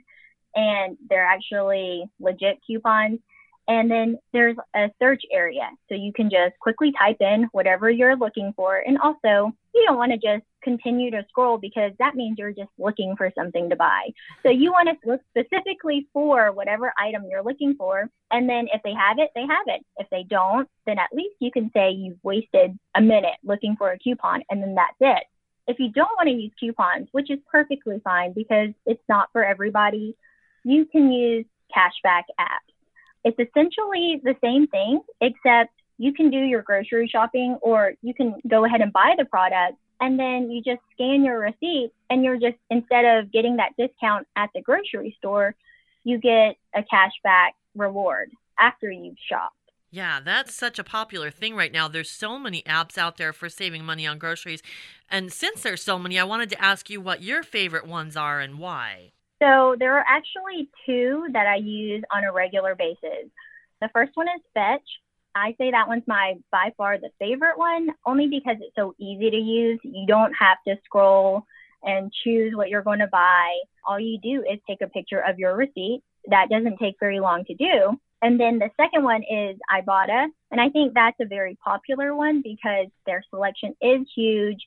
and 0.55 0.97
they're 1.09 1.25
actually 1.25 2.03
legit 2.19 2.59
coupons. 2.65 3.19
And 3.69 3.89
then 3.89 4.17
there's 4.33 4.57
a 4.75 4.89
search 4.99 5.21
area. 5.31 5.69
So 5.89 5.95
you 5.95 6.11
can 6.11 6.31
just 6.31 6.57
quickly 6.59 6.91
type 6.91 7.17
in 7.19 7.47
whatever 7.51 7.87
you're 7.87 8.17
looking 8.17 8.51
for. 8.55 8.77
And 8.77 8.97
also, 8.97 9.53
you 9.75 9.85
don't 9.85 9.97
want 9.97 10.11
to 10.11 10.17
just 10.17 10.43
continue 10.63 11.11
to 11.11 11.23
scroll 11.29 11.59
because 11.59 11.91
that 11.99 12.15
means 12.15 12.39
you're 12.39 12.51
just 12.51 12.71
looking 12.79 13.15
for 13.15 13.31
something 13.37 13.69
to 13.69 13.75
buy. 13.75 14.09
So 14.41 14.49
you 14.49 14.71
want 14.71 14.89
to 14.89 15.07
look 15.07 15.21
specifically 15.29 16.07
for 16.13 16.51
whatever 16.51 16.91
item 16.97 17.25
you're 17.29 17.43
looking 17.43 17.75
for. 17.75 18.09
And 18.31 18.49
then 18.49 18.69
if 18.73 18.81
they 18.83 18.93
have 18.93 19.19
it, 19.19 19.29
they 19.35 19.45
have 19.45 19.67
it. 19.67 19.85
If 19.97 20.09
they 20.09 20.23
don't, 20.23 20.67
then 20.87 20.97
at 20.97 21.13
least 21.13 21.35
you 21.39 21.51
can 21.51 21.69
say 21.71 21.91
you've 21.91 22.17
wasted 22.23 22.75
a 22.95 23.01
minute 23.01 23.37
looking 23.43 23.75
for 23.77 23.91
a 23.91 23.99
coupon 23.99 24.41
and 24.49 24.63
then 24.63 24.73
that's 24.73 24.97
it. 24.99 25.23
If 25.67 25.77
you 25.77 25.91
don't 25.91 26.09
want 26.17 26.27
to 26.29 26.33
use 26.33 26.51
coupons, 26.59 27.07
which 27.11 27.29
is 27.29 27.37
perfectly 27.51 28.01
fine 28.03 28.33
because 28.33 28.69
it's 28.87 29.03
not 29.07 29.29
for 29.31 29.45
everybody, 29.45 30.17
you 30.63 30.85
can 30.85 31.11
use 31.11 31.45
cashback 31.75 32.23
apps. 32.39 32.68
It's 33.23 33.37
essentially 33.39 34.21
the 34.23 34.35
same 34.41 34.67
thing, 34.67 35.01
except 35.21 35.71
you 35.97 36.13
can 36.13 36.29
do 36.29 36.39
your 36.39 36.61
grocery 36.61 37.07
shopping 37.07 37.57
or 37.61 37.93
you 38.01 38.13
can 38.13 38.35
go 38.47 38.65
ahead 38.65 38.81
and 38.81 38.91
buy 38.91 39.15
the 39.17 39.25
product 39.25 39.77
and 40.01 40.17
then 40.17 40.49
you 40.49 40.63
just 40.63 40.81
scan 40.93 41.23
your 41.23 41.39
receipt 41.39 41.91
and 42.09 42.23
you're 42.23 42.39
just 42.39 42.57
instead 42.69 43.05
of 43.05 43.31
getting 43.31 43.57
that 43.57 43.71
discount 43.77 44.25
at 44.35 44.49
the 44.55 44.61
grocery 44.61 45.15
store 45.19 45.53
you 46.05 46.17
get 46.17 46.55
a 46.73 46.81
cashback 46.81 47.49
reward 47.75 48.31
after 48.57 48.89
you've 48.89 49.17
shopped 49.29 49.55
yeah, 49.91 50.19
that's 50.23 50.53
such 50.53 50.77
a 50.77 50.83
popular 50.83 51.31
thing 51.31 51.55
right 51.55 51.71
now. 51.71 51.87
There's 51.87 52.11
so 52.11 52.37
many 52.37 52.61
apps 52.61 52.95
out 52.95 53.17
there 53.17 53.33
for 53.33 53.49
saving 53.49 53.83
money 53.83 54.05
on 54.05 54.19
groceries. 54.19 54.61
And 55.09 55.33
since 55.33 55.63
there's 55.63 55.81
so 55.81 55.97
many, 55.97 56.19
I 56.19 56.25
wanted 56.25 56.51
to 56.51 56.61
ask 56.61 56.91
you 56.91 57.01
what 57.01 57.23
your 57.23 57.41
favorite 57.41 57.87
ones 57.87 58.15
are 58.15 58.39
and 58.39 58.59
why. 58.59 59.13
So 59.41 59.75
there 59.79 59.97
are 59.97 60.05
actually 60.07 60.69
two 60.85 61.27
that 61.33 61.47
I 61.47 61.55
use 61.55 62.03
on 62.11 62.23
a 62.23 62.33
regular 62.33 62.75
basis. 62.75 63.29
The 63.81 63.89
first 63.93 64.11
one 64.15 64.27
is 64.27 64.41
Fetch. 64.53 64.87
I 65.35 65.55
say 65.57 65.71
that 65.71 65.87
one's 65.87 66.03
my 66.07 66.35
by 66.51 66.73
far 66.75 66.97
the 66.97 67.11
favorite 67.19 67.57
one, 67.57 67.89
only 68.05 68.27
because 68.27 68.57
it's 68.59 68.75
so 68.75 68.95
easy 68.99 69.29
to 69.29 69.37
use. 69.37 69.79
You 69.83 70.05
don't 70.05 70.33
have 70.33 70.57
to 70.67 70.75
scroll 70.83 71.45
and 71.83 72.11
choose 72.23 72.53
what 72.55 72.69
you're 72.69 72.83
going 72.83 72.99
to 72.99 73.07
buy. 73.07 73.57
All 73.87 73.99
you 73.99 74.19
do 74.21 74.43
is 74.51 74.59
take 74.67 74.81
a 74.81 74.87
picture 74.87 75.19
of 75.19 75.39
your 75.39 75.55
receipt. 75.55 76.01
That 76.29 76.49
doesn't 76.49 76.77
take 76.77 76.95
very 76.99 77.19
long 77.19 77.45
to 77.45 77.53
do. 77.53 77.97
And 78.21 78.37
then 78.37 78.59
the 78.59 78.69
second 78.75 79.03
one 79.03 79.23
is 79.23 79.57
Ibotta. 79.71 80.27
And 80.51 80.59
I 80.59 80.69
think 80.69 80.93
that's 80.93 81.19
a 81.21 81.25
very 81.25 81.57
popular 81.63 82.13
one 82.13 82.41
because 82.41 82.87
their 83.05 83.23
selection 83.29 83.75
is 83.81 84.05
huge 84.13 84.59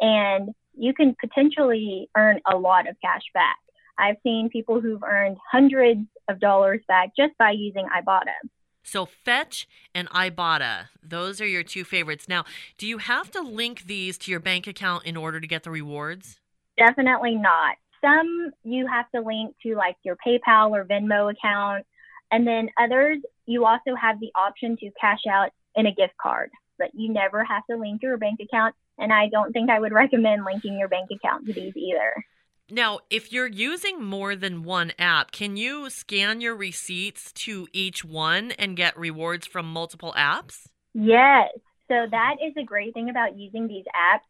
and 0.00 0.50
you 0.76 0.92
can 0.92 1.14
potentially 1.20 2.10
earn 2.16 2.40
a 2.50 2.56
lot 2.56 2.88
of 2.88 2.96
cash 3.00 3.22
back. 3.32 3.58
I've 3.98 4.16
seen 4.22 4.48
people 4.50 4.80
who've 4.80 5.02
earned 5.02 5.38
hundreds 5.50 6.06
of 6.28 6.40
dollars 6.40 6.80
back 6.88 7.12
just 7.16 7.36
by 7.38 7.52
using 7.52 7.86
Ibotta. 7.86 8.34
So 8.82 9.04
Fetch 9.04 9.66
and 9.94 10.08
Ibotta, 10.10 10.88
those 11.02 11.40
are 11.40 11.46
your 11.46 11.64
two 11.64 11.82
favorites. 11.82 12.28
Now, 12.28 12.44
do 12.78 12.86
you 12.86 12.98
have 12.98 13.30
to 13.32 13.40
link 13.40 13.86
these 13.86 14.16
to 14.18 14.30
your 14.30 14.38
bank 14.38 14.66
account 14.66 15.04
in 15.04 15.16
order 15.16 15.40
to 15.40 15.46
get 15.46 15.64
the 15.64 15.70
rewards? 15.70 16.38
Definitely 16.78 17.34
not. 17.34 17.76
Some 18.00 18.52
you 18.62 18.86
have 18.86 19.10
to 19.12 19.22
link 19.22 19.56
to 19.64 19.74
like 19.74 19.96
your 20.04 20.16
PayPal 20.24 20.70
or 20.70 20.84
Venmo 20.84 21.32
account. 21.32 21.84
And 22.30 22.46
then 22.46 22.68
others, 22.78 23.18
you 23.46 23.64
also 23.64 23.94
have 24.00 24.20
the 24.20 24.30
option 24.36 24.76
to 24.76 24.90
cash 25.00 25.26
out 25.30 25.50
in 25.74 25.86
a 25.86 25.92
gift 25.92 26.16
card, 26.20 26.50
but 26.78 26.94
you 26.94 27.12
never 27.12 27.42
have 27.42 27.64
to 27.68 27.76
link 27.76 28.02
your 28.02 28.16
bank 28.18 28.38
account. 28.40 28.74
And 28.98 29.12
I 29.12 29.28
don't 29.28 29.52
think 29.52 29.68
I 29.68 29.80
would 29.80 29.92
recommend 30.04 30.44
linking 30.44 30.78
your 30.78 30.88
bank 30.88 31.10
account 31.10 31.46
to 31.46 31.52
these 31.52 31.76
either. 31.76 32.24
Now, 32.70 32.98
if 33.10 33.32
you're 33.32 33.46
using 33.46 34.02
more 34.02 34.34
than 34.34 34.64
one 34.64 34.92
app, 34.98 35.30
can 35.30 35.56
you 35.56 35.88
scan 35.88 36.40
your 36.40 36.56
receipts 36.56 37.32
to 37.44 37.68
each 37.72 38.04
one 38.04 38.50
and 38.52 38.76
get 38.76 38.98
rewards 38.98 39.46
from 39.46 39.72
multiple 39.72 40.12
apps? 40.16 40.66
Yes. 40.92 41.50
So 41.86 42.06
that 42.10 42.36
is 42.44 42.54
a 42.58 42.64
great 42.64 42.92
thing 42.92 43.08
about 43.08 43.38
using 43.38 43.68
these 43.68 43.84
apps. 43.94 44.26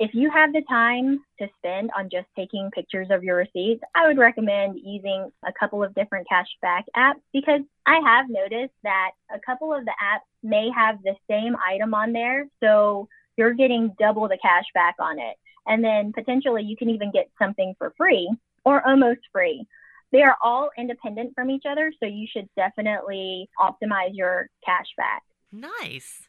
If 0.00 0.12
you 0.12 0.28
have 0.30 0.52
the 0.52 0.62
time 0.68 1.20
to 1.40 1.46
spend 1.58 1.90
on 1.96 2.08
just 2.10 2.26
taking 2.36 2.70
pictures 2.72 3.08
of 3.10 3.22
your 3.22 3.36
receipts, 3.36 3.82
I 3.94 4.08
would 4.08 4.18
recommend 4.18 4.80
using 4.82 5.30
a 5.46 5.52
couple 5.52 5.84
of 5.84 5.94
different 5.94 6.26
cashback 6.32 6.82
apps 6.96 7.20
because 7.32 7.60
I 7.86 8.00
have 8.04 8.26
noticed 8.28 8.74
that 8.82 9.10
a 9.32 9.38
couple 9.38 9.72
of 9.72 9.84
the 9.84 9.94
apps 10.02 10.26
may 10.42 10.70
have 10.74 11.02
the 11.04 11.14
same 11.30 11.56
item 11.64 11.94
on 11.94 12.12
there. 12.12 12.46
So 12.60 13.08
you're 13.36 13.54
getting 13.54 13.94
double 14.00 14.26
the 14.26 14.38
cash 14.42 14.64
back 14.74 14.96
on 15.00 15.20
it. 15.20 15.36
And 15.68 15.84
then 15.84 16.12
potentially 16.12 16.64
you 16.64 16.76
can 16.76 16.90
even 16.90 17.12
get 17.12 17.30
something 17.38 17.74
for 17.78 17.92
free 17.96 18.28
or 18.64 18.86
almost 18.86 19.20
free. 19.30 19.64
They 20.10 20.22
are 20.22 20.36
all 20.42 20.70
independent 20.78 21.34
from 21.34 21.50
each 21.50 21.64
other, 21.68 21.92
so 22.00 22.06
you 22.06 22.26
should 22.32 22.48
definitely 22.56 23.48
optimize 23.60 24.12
your 24.14 24.48
cash 24.64 24.86
back. 24.96 25.22
Nice. 25.52 26.28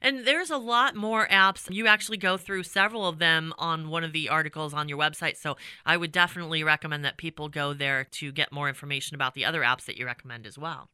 And 0.00 0.24
there's 0.24 0.50
a 0.50 0.56
lot 0.56 0.94
more 0.94 1.26
apps. 1.28 1.72
You 1.72 1.86
actually 1.86 2.16
go 2.16 2.36
through 2.36 2.62
several 2.64 3.06
of 3.06 3.18
them 3.18 3.52
on 3.58 3.90
one 3.90 4.04
of 4.04 4.12
the 4.12 4.28
articles 4.28 4.72
on 4.72 4.88
your 4.88 4.98
website. 4.98 5.36
So 5.36 5.56
I 5.84 5.96
would 5.96 6.12
definitely 6.12 6.64
recommend 6.64 7.04
that 7.04 7.16
people 7.16 7.48
go 7.48 7.72
there 7.72 8.04
to 8.04 8.32
get 8.32 8.52
more 8.52 8.68
information 8.68 9.14
about 9.14 9.34
the 9.34 9.44
other 9.44 9.62
apps 9.62 9.84
that 9.86 9.96
you 9.96 10.06
recommend 10.06 10.46
as 10.46 10.56
well. 10.56 10.88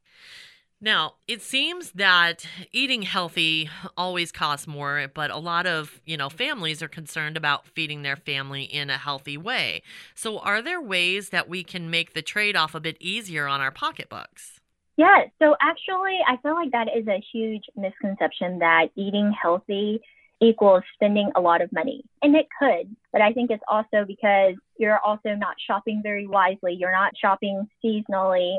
Now, 0.86 1.14
it 1.26 1.42
seems 1.42 1.90
that 1.96 2.46
eating 2.70 3.02
healthy 3.02 3.68
always 3.96 4.30
costs 4.30 4.68
more, 4.68 5.10
but 5.12 5.32
a 5.32 5.36
lot 5.36 5.66
of, 5.66 6.00
you 6.04 6.16
know, 6.16 6.28
families 6.28 6.80
are 6.80 6.86
concerned 6.86 7.36
about 7.36 7.66
feeding 7.66 8.02
their 8.02 8.14
family 8.14 8.62
in 8.62 8.88
a 8.88 8.96
healthy 8.96 9.36
way. 9.36 9.82
So, 10.14 10.38
are 10.38 10.62
there 10.62 10.80
ways 10.80 11.30
that 11.30 11.48
we 11.48 11.64
can 11.64 11.90
make 11.90 12.14
the 12.14 12.22
trade-off 12.22 12.72
a 12.72 12.78
bit 12.78 12.96
easier 13.00 13.48
on 13.48 13.60
our 13.60 13.72
pocketbooks? 13.72 14.60
Yeah, 14.96 15.24
so 15.40 15.56
actually, 15.60 16.20
I 16.24 16.36
feel 16.40 16.54
like 16.54 16.70
that 16.70 16.86
is 16.96 17.08
a 17.08 17.20
huge 17.32 17.64
misconception 17.74 18.60
that 18.60 18.90
eating 18.94 19.32
healthy 19.42 20.00
equals 20.40 20.84
spending 20.94 21.32
a 21.34 21.40
lot 21.40 21.62
of 21.62 21.72
money. 21.72 22.04
And 22.22 22.36
it 22.36 22.46
could, 22.60 22.94
but 23.10 23.22
I 23.22 23.32
think 23.32 23.50
it's 23.50 23.64
also 23.66 24.04
because 24.06 24.54
you're 24.78 25.00
also 25.00 25.30
not 25.30 25.56
shopping 25.66 26.00
very 26.00 26.28
wisely. 26.28 26.74
You're 26.78 26.92
not 26.92 27.14
shopping 27.20 27.66
seasonally 27.84 28.58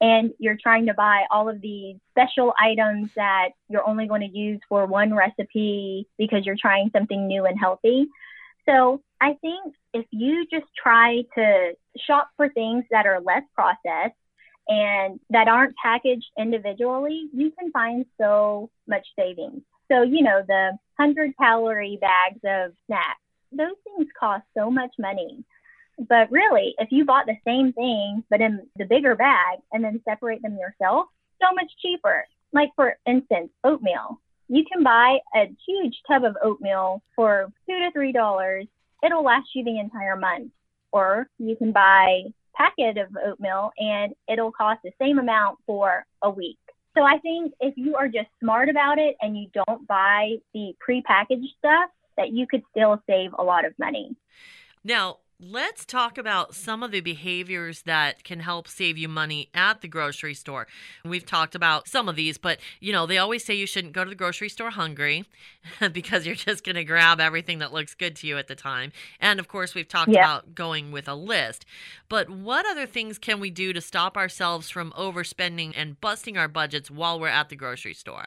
and 0.00 0.32
you're 0.38 0.58
trying 0.60 0.86
to 0.86 0.94
buy 0.94 1.22
all 1.30 1.48
of 1.48 1.60
these 1.60 1.96
special 2.10 2.52
items 2.60 3.10
that 3.16 3.50
you're 3.68 3.86
only 3.88 4.06
going 4.06 4.20
to 4.20 4.38
use 4.38 4.60
for 4.68 4.86
one 4.86 5.14
recipe 5.14 6.08
because 6.18 6.44
you're 6.44 6.56
trying 6.60 6.90
something 6.92 7.26
new 7.26 7.46
and 7.46 7.58
healthy. 7.58 8.06
So 8.68 9.02
I 9.20 9.34
think 9.40 9.74
if 9.92 10.06
you 10.10 10.46
just 10.50 10.66
try 10.80 11.22
to 11.36 11.72
shop 11.98 12.28
for 12.36 12.48
things 12.48 12.84
that 12.90 13.06
are 13.06 13.20
less 13.20 13.42
processed 13.54 14.16
and 14.68 15.20
that 15.30 15.48
aren't 15.48 15.74
packaged 15.76 16.26
individually, 16.38 17.28
you 17.32 17.52
can 17.58 17.70
find 17.70 18.06
so 18.20 18.70
much 18.88 19.06
savings. 19.18 19.62
So, 19.90 20.02
you 20.02 20.22
know, 20.22 20.42
the 20.46 20.76
100 20.96 21.32
calorie 21.38 21.98
bags 22.00 22.40
of 22.44 22.72
snacks, 22.86 23.20
those 23.52 23.76
things 23.84 24.08
cost 24.18 24.44
so 24.56 24.70
much 24.70 24.90
money. 24.98 25.44
But 25.98 26.30
really, 26.30 26.74
if 26.78 26.88
you 26.90 27.04
bought 27.04 27.26
the 27.26 27.36
same 27.46 27.72
thing, 27.72 28.24
but 28.30 28.40
in 28.40 28.66
the 28.76 28.84
bigger 28.84 29.14
bag 29.14 29.60
and 29.72 29.84
then 29.84 30.00
separate 30.04 30.42
them 30.42 30.58
yourself, 30.58 31.06
so 31.40 31.54
much 31.54 31.70
cheaper. 31.80 32.26
Like, 32.52 32.70
for 32.76 32.96
instance, 33.06 33.50
oatmeal. 33.62 34.20
You 34.48 34.64
can 34.70 34.82
buy 34.82 35.18
a 35.34 35.50
huge 35.66 35.96
tub 36.06 36.24
of 36.24 36.36
oatmeal 36.42 37.02
for 37.16 37.52
two 37.68 37.78
to 37.78 37.90
three 37.92 38.12
dollars. 38.12 38.66
It'll 39.04 39.24
last 39.24 39.48
you 39.54 39.64
the 39.64 39.78
entire 39.78 40.16
month. 40.16 40.50
Or 40.92 41.28
you 41.38 41.56
can 41.56 41.72
buy 41.72 42.24
a 42.26 42.32
packet 42.56 42.98
of 42.98 43.08
oatmeal 43.26 43.72
and 43.78 44.14
it'll 44.28 44.52
cost 44.52 44.80
the 44.84 44.92
same 45.00 45.18
amount 45.18 45.58
for 45.66 46.06
a 46.22 46.30
week. 46.30 46.58
So 46.96 47.02
I 47.02 47.18
think 47.18 47.52
if 47.60 47.74
you 47.76 47.96
are 47.96 48.06
just 48.06 48.28
smart 48.40 48.68
about 48.68 48.98
it 48.98 49.16
and 49.20 49.36
you 49.36 49.48
don't 49.52 49.86
buy 49.88 50.36
the 50.52 50.74
prepackaged 50.86 51.56
stuff, 51.58 51.90
that 52.16 52.32
you 52.32 52.46
could 52.46 52.62
still 52.70 53.02
save 53.08 53.32
a 53.36 53.42
lot 53.42 53.64
of 53.64 53.76
money. 53.78 54.14
Now, 54.84 55.16
Let's 55.40 55.84
talk 55.84 56.16
about 56.16 56.54
some 56.54 56.84
of 56.84 56.92
the 56.92 57.00
behaviors 57.00 57.82
that 57.82 58.22
can 58.22 58.38
help 58.38 58.68
save 58.68 58.96
you 58.96 59.08
money 59.08 59.50
at 59.52 59.80
the 59.80 59.88
grocery 59.88 60.32
store. 60.32 60.68
We've 61.04 61.26
talked 61.26 61.56
about 61.56 61.88
some 61.88 62.08
of 62.08 62.14
these, 62.14 62.38
but 62.38 62.60
you 62.78 62.92
know, 62.92 63.04
they 63.04 63.18
always 63.18 63.44
say 63.44 63.54
you 63.54 63.66
shouldn't 63.66 63.94
go 63.94 64.04
to 64.04 64.10
the 64.10 64.14
grocery 64.14 64.48
store 64.48 64.70
hungry 64.70 65.24
because 65.92 66.24
you're 66.24 66.36
just 66.36 66.64
going 66.64 66.76
to 66.76 66.84
grab 66.84 67.20
everything 67.20 67.58
that 67.58 67.72
looks 67.72 67.94
good 67.94 68.14
to 68.16 68.28
you 68.28 68.38
at 68.38 68.46
the 68.46 68.54
time. 68.54 68.92
And 69.18 69.40
of 69.40 69.48
course, 69.48 69.74
we've 69.74 69.88
talked 69.88 70.12
yeah. 70.12 70.20
about 70.20 70.54
going 70.54 70.92
with 70.92 71.08
a 71.08 71.16
list. 71.16 71.66
But 72.08 72.30
what 72.30 72.64
other 72.64 72.86
things 72.86 73.18
can 73.18 73.40
we 73.40 73.50
do 73.50 73.72
to 73.72 73.80
stop 73.80 74.16
ourselves 74.16 74.70
from 74.70 74.92
overspending 74.92 75.72
and 75.76 76.00
busting 76.00 76.38
our 76.38 76.48
budgets 76.48 76.92
while 76.92 77.18
we're 77.18 77.26
at 77.26 77.48
the 77.48 77.56
grocery 77.56 77.94
store? 77.94 78.26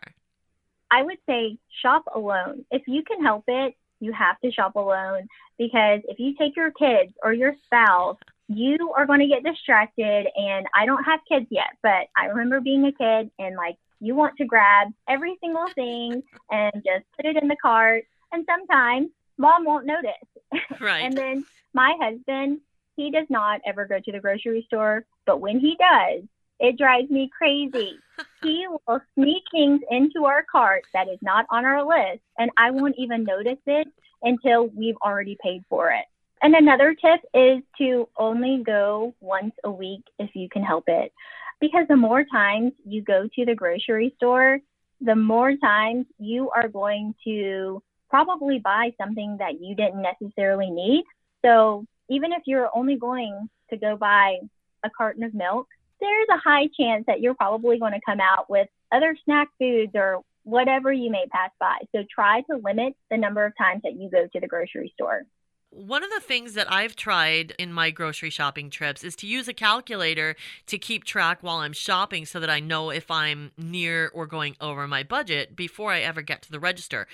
I 0.91 1.03
would 1.03 1.19
say 1.25 1.57
shop 1.81 2.03
alone. 2.13 2.65
If 2.69 2.83
you 2.85 3.03
can 3.03 3.23
help 3.23 3.45
it, 3.47 3.75
you 3.99 4.13
have 4.13 4.39
to 4.41 4.51
shop 4.51 4.75
alone 4.75 5.27
because 5.57 6.01
if 6.07 6.19
you 6.19 6.35
take 6.37 6.55
your 6.55 6.71
kids 6.71 7.13
or 7.23 7.33
your 7.33 7.55
spouse, 7.65 8.17
you 8.47 8.93
are 8.95 9.05
going 9.05 9.19
to 9.19 9.27
get 9.27 9.43
distracted. 9.43 10.27
And 10.35 10.65
I 10.75 10.85
don't 10.85 11.03
have 11.03 11.19
kids 11.29 11.47
yet, 11.49 11.71
but 11.83 12.07
I 12.15 12.25
remember 12.27 12.61
being 12.61 12.85
a 12.85 12.91
kid 12.91 13.31
and 13.39 13.55
like 13.55 13.77
you 13.99 14.15
want 14.15 14.37
to 14.37 14.45
grab 14.45 14.87
every 15.09 15.37
single 15.41 15.67
thing 15.75 16.21
and 16.51 16.73
just 16.75 17.05
put 17.15 17.25
it 17.25 17.41
in 17.41 17.47
the 17.47 17.57
cart. 17.61 18.05
And 18.31 18.45
sometimes 18.49 19.09
mom 19.37 19.65
won't 19.65 19.85
notice. 19.85 20.11
Right. 20.79 21.01
and 21.01 21.17
then 21.17 21.45
my 21.73 21.93
husband, 21.99 22.61
he 22.95 23.11
does 23.11 23.25
not 23.29 23.59
ever 23.65 23.85
go 23.85 23.99
to 23.99 24.11
the 24.11 24.19
grocery 24.19 24.63
store, 24.67 25.05
but 25.25 25.41
when 25.41 25.59
he 25.59 25.75
does, 25.77 26.23
it 26.59 26.77
drives 26.77 27.09
me 27.09 27.29
crazy. 27.37 27.99
he 28.43 28.65
will 28.67 29.01
sneak 29.15 29.43
things 29.51 29.81
into 29.89 30.25
our 30.25 30.43
cart 30.49 30.83
that 30.93 31.07
is 31.07 31.19
not 31.21 31.45
on 31.49 31.65
our 31.65 31.85
list, 31.85 32.21
and 32.37 32.51
I 32.57 32.71
won't 32.71 32.95
even 32.97 33.23
notice 33.23 33.59
it 33.65 33.87
until 34.21 34.67
we've 34.67 34.97
already 35.03 35.37
paid 35.41 35.63
for 35.69 35.91
it. 35.91 36.05
And 36.41 36.55
another 36.55 36.93
tip 36.93 37.21
is 37.33 37.63
to 37.79 38.07
only 38.17 38.63
go 38.63 39.15
once 39.19 39.53
a 39.63 39.71
week 39.71 40.03
if 40.19 40.35
you 40.35 40.49
can 40.49 40.63
help 40.63 40.85
it. 40.87 41.11
Because 41.59 41.87
the 41.87 41.95
more 41.95 42.23
times 42.23 42.73
you 42.85 43.01
go 43.01 43.27
to 43.35 43.45
the 43.45 43.55
grocery 43.55 44.13
store, 44.17 44.59
the 45.01 45.15
more 45.15 45.55
times 45.55 46.05
you 46.19 46.51
are 46.55 46.67
going 46.67 47.15
to 47.23 47.81
probably 48.09 48.59
buy 48.59 48.93
something 48.99 49.37
that 49.39 49.59
you 49.59 49.75
didn't 49.75 50.01
necessarily 50.01 50.69
need. 50.69 51.03
So 51.43 51.85
even 52.09 52.31
if 52.31 52.43
you're 52.45 52.69
only 52.75 52.95
going 52.95 53.49
to 53.71 53.77
go 53.77 53.97
buy 53.97 54.37
a 54.83 54.89
carton 54.89 55.23
of 55.23 55.33
milk, 55.33 55.67
there's 55.99 56.27
a 56.29 56.37
high 56.37 56.67
chance 56.79 57.05
that 57.07 57.21
you're 57.21 57.35
probably 57.35 57.79
going 57.79 57.93
to 57.93 58.01
come 58.05 58.19
out 58.19 58.49
with 58.49 58.67
other 58.91 59.15
snack 59.25 59.49
foods 59.59 59.91
or 59.95 60.21
whatever 60.43 60.91
you 60.91 61.11
may 61.11 61.25
pass 61.31 61.51
by. 61.59 61.77
So 61.93 62.03
try 62.13 62.41
to 62.41 62.57
limit 62.63 62.95
the 63.11 63.17
number 63.17 63.45
of 63.45 63.53
times 63.57 63.81
that 63.83 63.99
you 63.99 64.09
go 64.09 64.27
to 64.31 64.39
the 64.39 64.47
grocery 64.47 64.91
store. 64.95 65.23
One 65.69 66.01
of 66.01 66.09
the 66.09 66.21
things 66.21 66.53
that 66.53 66.71
I've 66.71 66.95
tried 66.95 67.53
in 67.59 67.73
my 67.73 67.91
grocery 67.91 68.29
shopping 68.29 68.69
trips 68.69 69.03
is 69.03 69.17
to 69.17 69.27
use 69.27 69.49
a 69.49 69.53
calculator 69.53 70.37
to 70.67 70.77
keep 70.77 71.03
track 71.03 71.39
while 71.41 71.57
I'm 71.57 71.73
shopping 71.73 72.25
so 72.25 72.39
that 72.39 72.49
I 72.49 72.61
know 72.61 72.89
if 72.89 73.11
I'm 73.11 73.51
near 73.57 74.09
or 74.13 74.25
going 74.25 74.55
over 74.61 74.87
my 74.87 75.03
budget 75.03 75.57
before 75.57 75.91
I 75.91 75.99
ever 75.99 76.21
get 76.21 76.41
to 76.43 76.51
the 76.51 76.59
register. 76.59 77.07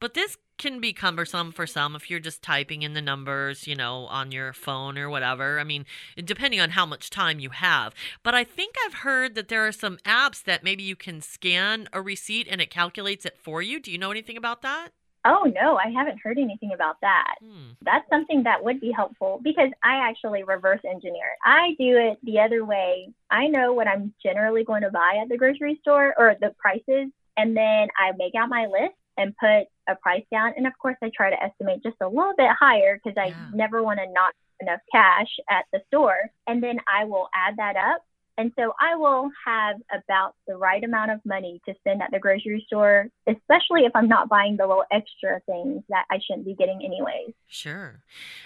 But 0.00 0.14
this 0.14 0.36
can 0.58 0.80
be 0.80 0.92
cumbersome 0.92 1.52
for 1.52 1.66
some 1.66 1.94
if 1.94 2.10
you're 2.10 2.20
just 2.20 2.42
typing 2.42 2.82
in 2.82 2.92
the 2.92 3.00
numbers, 3.00 3.66
you 3.66 3.74
know, 3.74 4.06
on 4.06 4.32
your 4.32 4.52
phone 4.52 4.98
or 4.98 5.08
whatever. 5.08 5.58
I 5.60 5.64
mean, 5.64 5.86
depending 6.16 6.60
on 6.60 6.70
how 6.70 6.84
much 6.84 7.10
time 7.10 7.38
you 7.38 7.50
have. 7.50 7.94
But 8.22 8.34
I 8.34 8.44
think 8.44 8.74
I've 8.84 8.94
heard 8.94 9.34
that 9.36 9.48
there 9.48 9.66
are 9.66 9.72
some 9.72 9.98
apps 9.98 10.42
that 10.44 10.64
maybe 10.64 10.82
you 10.82 10.96
can 10.96 11.20
scan 11.20 11.88
a 11.92 12.02
receipt 12.02 12.48
and 12.50 12.60
it 12.60 12.70
calculates 12.70 13.24
it 13.24 13.38
for 13.38 13.62
you. 13.62 13.80
Do 13.80 13.90
you 13.90 13.98
know 13.98 14.10
anything 14.10 14.36
about 14.36 14.62
that? 14.62 14.90
Oh, 15.24 15.50
no, 15.52 15.76
I 15.76 15.90
haven't 15.90 16.20
heard 16.22 16.38
anything 16.38 16.70
about 16.72 16.96
that. 17.02 17.34
Hmm. 17.42 17.72
That's 17.82 18.08
something 18.08 18.44
that 18.44 18.62
would 18.62 18.80
be 18.80 18.92
helpful 18.92 19.40
because 19.42 19.70
I 19.82 20.08
actually 20.08 20.42
reverse 20.44 20.80
engineer 20.88 21.26
it. 21.32 21.38
I 21.44 21.74
do 21.78 21.96
it 21.98 22.18
the 22.22 22.40
other 22.40 22.64
way. 22.64 23.12
I 23.30 23.48
know 23.48 23.72
what 23.72 23.88
I'm 23.88 24.14
generally 24.22 24.64
going 24.64 24.82
to 24.82 24.90
buy 24.90 25.18
at 25.20 25.28
the 25.28 25.36
grocery 25.36 25.78
store 25.82 26.14
or 26.16 26.34
the 26.40 26.54
prices, 26.58 27.10
and 27.36 27.56
then 27.56 27.88
I 27.98 28.12
make 28.16 28.34
out 28.36 28.48
my 28.48 28.66
list 28.66 28.94
and 29.18 29.36
put 29.36 29.66
a 29.88 29.96
price 30.00 30.24
down. 30.30 30.54
And 30.56 30.66
of 30.66 30.72
course, 30.80 30.96
I 31.02 31.10
try 31.14 31.30
to 31.30 31.42
estimate 31.42 31.82
just 31.82 31.96
a 32.00 32.08
little 32.08 32.34
bit 32.36 32.50
higher 32.58 32.98
because 33.02 33.18
I 33.18 33.28
Yeah. 33.28 33.48
never 33.52 33.82
want 33.82 33.98
to 34.00 34.06
not 34.06 34.32
have 34.60 34.68
enough 34.68 34.80
cash 34.90 35.38
at 35.50 35.66
the 35.72 35.80
store. 35.88 36.30
And 36.46 36.62
then 36.62 36.80
I 36.88 37.04
will 37.04 37.28
add 37.34 37.56
that 37.58 37.76
up. 37.76 38.02
And 38.38 38.52
so 38.56 38.72
I 38.80 38.94
will 38.94 39.30
have 39.44 39.76
about 39.92 40.36
the 40.46 40.56
right 40.56 40.82
amount 40.84 41.10
of 41.10 41.18
money 41.24 41.60
to 41.66 41.74
spend 41.80 42.00
at 42.00 42.12
the 42.12 42.20
grocery 42.20 42.64
store, 42.68 43.08
especially 43.26 43.80
if 43.80 43.90
I'm 43.96 44.06
not 44.06 44.28
buying 44.28 44.56
the 44.56 44.64
little 44.64 44.84
extra 44.92 45.40
things 45.44 45.82
that 45.88 46.04
I 46.08 46.20
shouldn't 46.24 46.46
be 46.46 46.54
getting 46.54 46.80
anyways. 46.84 47.34
Sure. 47.48 48.00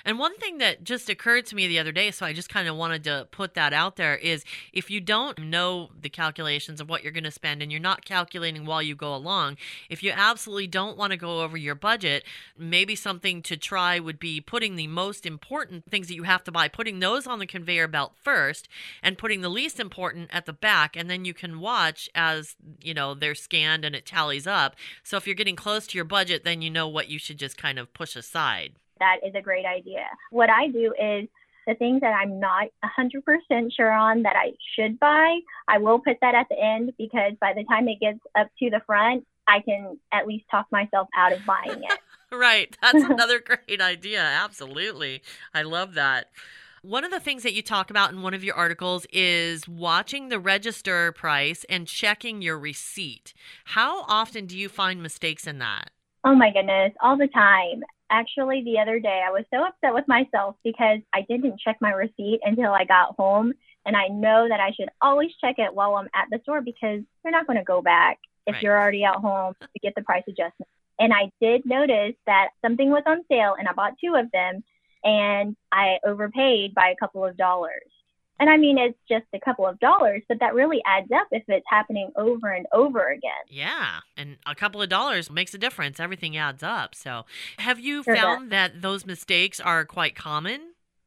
And 0.06 0.18
one 0.18 0.34
thing 0.38 0.56
that 0.58 0.82
just 0.82 1.10
occurred 1.10 1.44
to 1.46 1.54
me 1.54 1.68
the 1.68 1.78
other 1.78 1.92
day, 1.92 2.10
so 2.10 2.24
I 2.24 2.32
just 2.32 2.48
kind 2.48 2.68
of 2.68 2.76
wanted 2.76 3.04
to 3.04 3.28
put 3.30 3.52
that 3.52 3.74
out 3.74 3.96
there, 3.96 4.16
is 4.16 4.46
if 4.72 4.90
you 4.90 4.98
don't 4.98 5.38
know 5.38 5.90
the 6.00 6.08
calculations 6.08 6.80
of 6.80 6.88
what 6.88 7.02
you're 7.02 7.12
going 7.12 7.24
to 7.24 7.30
spend 7.30 7.62
and 7.62 7.70
you're 7.70 7.80
not 7.80 8.06
calculating 8.06 8.64
while 8.64 8.82
you 8.82 8.94
go 8.94 9.14
along, 9.14 9.58
if 9.90 10.02
you 10.02 10.10
absolutely 10.10 10.68
don't 10.68 10.96
want 10.96 11.10
to 11.10 11.18
go 11.18 11.42
over 11.42 11.58
your 11.58 11.74
budget, 11.74 12.24
maybe 12.56 12.96
something 12.96 13.42
to 13.42 13.58
try 13.58 13.98
would 13.98 14.18
be 14.18 14.40
putting 14.40 14.76
the 14.76 14.86
most 14.86 15.26
important 15.26 15.84
things 15.90 16.08
that 16.08 16.14
you 16.14 16.22
have 16.22 16.42
to 16.44 16.50
buy, 16.50 16.66
putting 16.66 17.00
those 17.00 17.26
on 17.26 17.40
the 17.40 17.46
conveyor 17.46 17.88
belt 17.88 18.14
first 18.16 18.68
and 19.02 19.18
putting 19.18 19.42
the 19.42 19.50
least 19.50 19.81
important 19.82 20.30
at 20.32 20.46
the 20.46 20.54
back. 20.54 20.96
And 20.96 21.10
then 21.10 21.26
you 21.26 21.34
can 21.34 21.60
watch 21.60 22.08
as, 22.14 22.56
you 22.80 22.94
know, 22.94 23.12
they're 23.12 23.34
scanned 23.34 23.84
and 23.84 23.94
it 23.94 24.06
tallies 24.06 24.46
up. 24.46 24.76
So 25.02 25.18
if 25.18 25.26
you're 25.26 25.36
getting 25.36 25.56
close 25.56 25.86
to 25.88 25.98
your 25.98 26.06
budget, 26.06 26.44
then 26.44 26.62
you 26.62 26.70
know 26.70 26.88
what 26.88 27.08
you 27.08 27.18
should 27.18 27.38
just 27.38 27.58
kind 27.58 27.78
of 27.78 27.92
push 27.92 28.16
aside. 28.16 28.76
That 28.98 29.18
is 29.26 29.34
a 29.34 29.42
great 29.42 29.66
idea. 29.66 30.06
What 30.30 30.48
I 30.48 30.68
do 30.68 30.94
is 30.98 31.28
the 31.66 31.74
things 31.74 32.00
that 32.00 32.14
I'm 32.14 32.40
not 32.40 32.68
100% 32.98 33.72
sure 33.76 33.92
on 33.92 34.22
that 34.22 34.36
I 34.36 34.52
should 34.74 34.98
buy, 34.98 35.38
I 35.68 35.78
will 35.78 35.98
put 35.98 36.16
that 36.22 36.34
at 36.34 36.46
the 36.48 36.58
end 36.58 36.92
because 36.96 37.32
by 37.40 37.52
the 37.54 37.64
time 37.64 37.88
it 37.88 38.00
gets 38.00 38.18
up 38.38 38.48
to 38.60 38.70
the 38.70 38.80
front, 38.86 39.26
I 39.46 39.60
can 39.60 39.98
at 40.12 40.26
least 40.26 40.44
talk 40.50 40.66
myself 40.70 41.08
out 41.16 41.32
of 41.32 41.44
buying 41.44 41.82
it. 41.82 41.98
Right. 42.32 42.74
That's 42.80 43.04
another 43.10 43.40
great 43.40 43.82
idea. 43.82 44.22
Absolutely. 44.22 45.22
I 45.52 45.62
love 45.62 45.94
that. 45.94 46.30
One 46.84 47.04
of 47.04 47.12
the 47.12 47.20
things 47.20 47.44
that 47.44 47.52
you 47.52 47.62
talk 47.62 47.90
about 47.90 48.10
in 48.10 48.22
one 48.22 48.34
of 48.34 48.42
your 48.42 48.56
articles 48.56 49.06
is 49.12 49.68
watching 49.68 50.30
the 50.30 50.40
register 50.40 51.12
price 51.12 51.64
and 51.70 51.86
checking 51.86 52.42
your 52.42 52.58
receipt. 52.58 53.34
How 53.66 54.02
often 54.08 54.46
do 54.46 54.58
you 54.58 54.68
find 54.68 55.00
mistakes 55.00 55.46
in 55.46 55.60
that? 55.60 55.90
Oh 56.24 56.34
my 56.34 56.52
goodness, 56.52 56.92
all 57.00 57.16
the 57.16 57.28
time. 57.28 57.84
Actually, 58.10 58.64
the 58.64 58.80
other 58.80 58.98
day 58.98 59.22
I 59.24 59.30
was 59.30 59.44
so 59.54 59.64
upset 59.64 59.94
with 59.94 60.08
myself 60.08 60.56
because 60.64 60.98
I 61.14 61.20
didn't 61.28 61.60
check 61.60 61.76
my 61.80 61.92
receipt 61.92 62.40
until 62.42 62.72
I 62.72 62.84
got 62.84 63.14
home. 63.14 63.52
And 63.86 63.96
I 63.96 64.08
know 64.08 64.48
that 64.48 64.58
I 64.58 64.72
should 64.72 64.88
always 65.00 65.30
check 65.40 65.60
it 65.60 65.72
while 65.72 65.94
I'm 65.94 66.08
at 66.16 66.30
the 66.32 66.40
store 66.42 66.62
because 66.62 67.02
you're 67.24 67.30
not 67.30 67.46
going 67.46 67.60
to 67.60 67.64
go 67.64 67.80
back 67.80 68.18
if 68.48 68.54
Right. 68.54 68.62
you're 68.64 68.76
already 68.76 69.04
at 69.04 69.14
home 69.14 69.54
to 69.60 69.78
get 69.80 69.94
the 69.94 70.02
price 70.02 70.24
adjustment. 70.26 70.68
And 70.98 71.12
I 71.12 71.30
did 71.40 71.64
notice 71.64 72.16
that 72.26 72.48
something 72.60 72.90
was 72.90 73.04
on 73.06 73.22
sale 73.28 73.54
and 73.56 73.68
I 73.68 73.72
bought 73.72 73.94
two 74.04 74.16
of 74.16 74.32
them 74.32 74.64
and 75.04 75.56
I 75.70 75.98
overpaid 76.06 76.74
by 76.74 76.88
a 76.88 76.96
couple 76.96 77.24
of 77.24 77.36
dollars. 77.36 77.82
And 78.40 78.50
I 78.50 78.56
mean, 78.56 78.76
it's 78.76 78.98
just 79.08 79.26
a 79.34 79.38
couple 79.38 79.66
of 79.66 79.78
dollars, 79.78 80.22
but 80.28 80.40
that 80.40 80.54
really 80.54 80.82
adds 80.84 81.10
up 81.12 81.28
if 81.30 81.44
it's 81.46 81.66
happening 81.68 82.10
over 82.16 82.48
and 82.50 82.66
over 82.72 83.08
again. 83.08 83.30
Yeah. 83.48 84.00
And 84.16 84.36
a 84.46 84.54
couple 84.56 84.82
of 84.82 84.88
dollars 84.88 85.30
makes 85.30 85.54
a 85.54 85.58
difference. 85.58 86.00
Everything 86.00 86.36
adds 86.36 86.62
up. 86.62 86.94
So, 86.96 87.24
have 87.58 87.78
you 87.78 88.02
Sure 88.02 88.14
does. 88.14 88.22
found 88.24 88.50
that 88.50 88.82
those 88.82 89.06
mistakes 89.06 89.60
are 89.60 89.84
quite 89.84 90.16
common? 90.16 90.60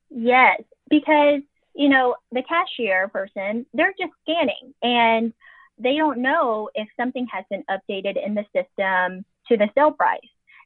Yes, 0.10 0.62
because 0.90 1.42
you 1.74 1.90
know 1.90 2.16
the 2.32 2.44
cashier 2.44 3.10
person, 3.10 3.66
they're 3.74 3.94
just 4.00 4.14
scanning 4.22 4.74
and 4.82 5.34
they 5.78 5.98
don't 5.98 6.20
know 6.20 6.70
if 6.74 6.88
something 6.96 7.28
has 7.34 7.44
been 7.50 7.66
updated 7.70 8.16
in 8.26 8.34
the 8.36 8.46
system 8.56 9.26
to 9.50 9.58
the 9.58 9.68
sale 9.76 9.92
price. 9.92 10.22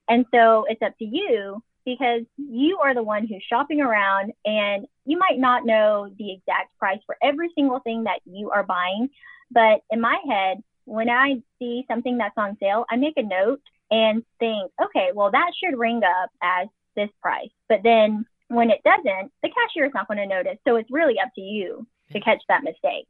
And 0.08 0.26
so 0.32 0.66
it's 0.70 0.82
up 0.84 0.96
to 1.00 1.06
you 1.06 1.64
because 1.86 2.22
you 2.38 2.80
are 2.84 2.94
the 2.94 3.04
one 3.04 3.28
who's 3.28 3.44
shopping 3.48 3.82
around 3.82 4.34
and 4.46 4.86
you 5.06 5.18
might 5.18 5.40
not 5.40 5.66
know 5.66 6.10
the 6.18 6.32
exact 6.32 6.78
price 6.78 7.00
for 7.06 7.18
every 7.22 7.50
single 7.56 7.80
thing 7.80 8.04
that 8.04 8.20
you 8.26 8.52
are 8.52 8.64
buying. 8.64 9.10
But 9.52 9.82
in 9.90 10.02
my 10.02 10.18
head, 10.30 10.64
when 10.86 11.10
I 11.10 11.42
see 11.60 11.86
something 11.88 12.18
that's 12.18 12.38
on 12.38 12.58
sale, 12.60 12.86
I 12.90 12.96
make 12.96 13.18
a 13.18 13.24
note 13.24 13.62
and 13.92 14.24
think, 14.40 14.72
okay, 14.82 15.10
well, 15.14 15.32
that 15.32 15.52
should 15.62 15.78
ring 15.78 16.02
up 16.04 16.30
as 16.42 16.68
this 16.96 17.10
price. 17.22 17.50
But 17.68 17.82
then 17.84 18.26
when 18.50 18.70
it 18.70 18.82
doesn't, 18.84 19.32
the 19.42 19.50
cashier 19.50 19.86
is 19.86 19.94
not 19.94 20.08
going 20.08 20.18
to 20.18 20.28
notice. 20.28 20.58
So 20.68 20.76
it's 20.76 20.90
really 20.92 21.20
up 21.20 21.30
to 21.36 21.42
you 21.42 21.88
to 22.12 22.20
catch 22.20 22.42
that 22.50 22.64
mistake. 22.64 23.08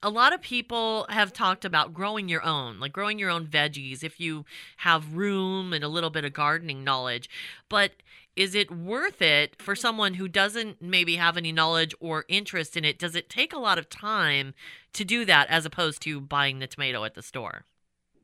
A 0.00 0.10
lot 0.10 0.32
of 0.32 0.40
people 0.40 1.06
have 1.08 1.32
talked 1.32 1.64
about 1.64 1.92
growing 1.92 2.28
your 2.28 2.44
own, 2.44 2.78
like 2.78 2.92
growing 2.92 3.18
your 3.18 3.30
own 3.30 3.46
veggies 3.46 4.04
if 4.04 4.20
you 4.20 4.44
have 4.78 5.16
room 5.16 5.72
and 5.72 5.82
a 5.82 5.88
little 5.88 6.10
bit 6.10 6.24
of 6.24 6.32
gardening 6.32 6.84
knowledge. 6.84 7.28
But 7.68 7.94
is 8.36 8.54
it 8.54 8.70
worth 8.70 9.20
it 9.20 9.60
for 9.60 9.74
someone 9.74 10.14
who 10.14 10.28
doesn't 10.28 10.80
maybe 10.80 11.16
have 11.16 11.36
any 11.36 11.50
knowledge 11.50 11.96
or 11.98 12.24
interest 12.28 12.76
in 12.76 12.84
it? 12.84 12.96
Does 12.96 13.16
it 13.16 13.28
take 13.28 13.52
a 13.52 13.58
lot 13.58 13.76
of 13.76 13.90
time 13.90 14.54
to 14.92 15.04
do 15.04 15.24
that 15.24 15.48
as 15.50 15.66
opposed 15.66 16.00
to 16.02 16.20
buying 16.20 16.60
the 16.60 16.68
tomato 16.68 17.02
at 17.02 17.16
the 17.16 17.22
store? 17.22 17.64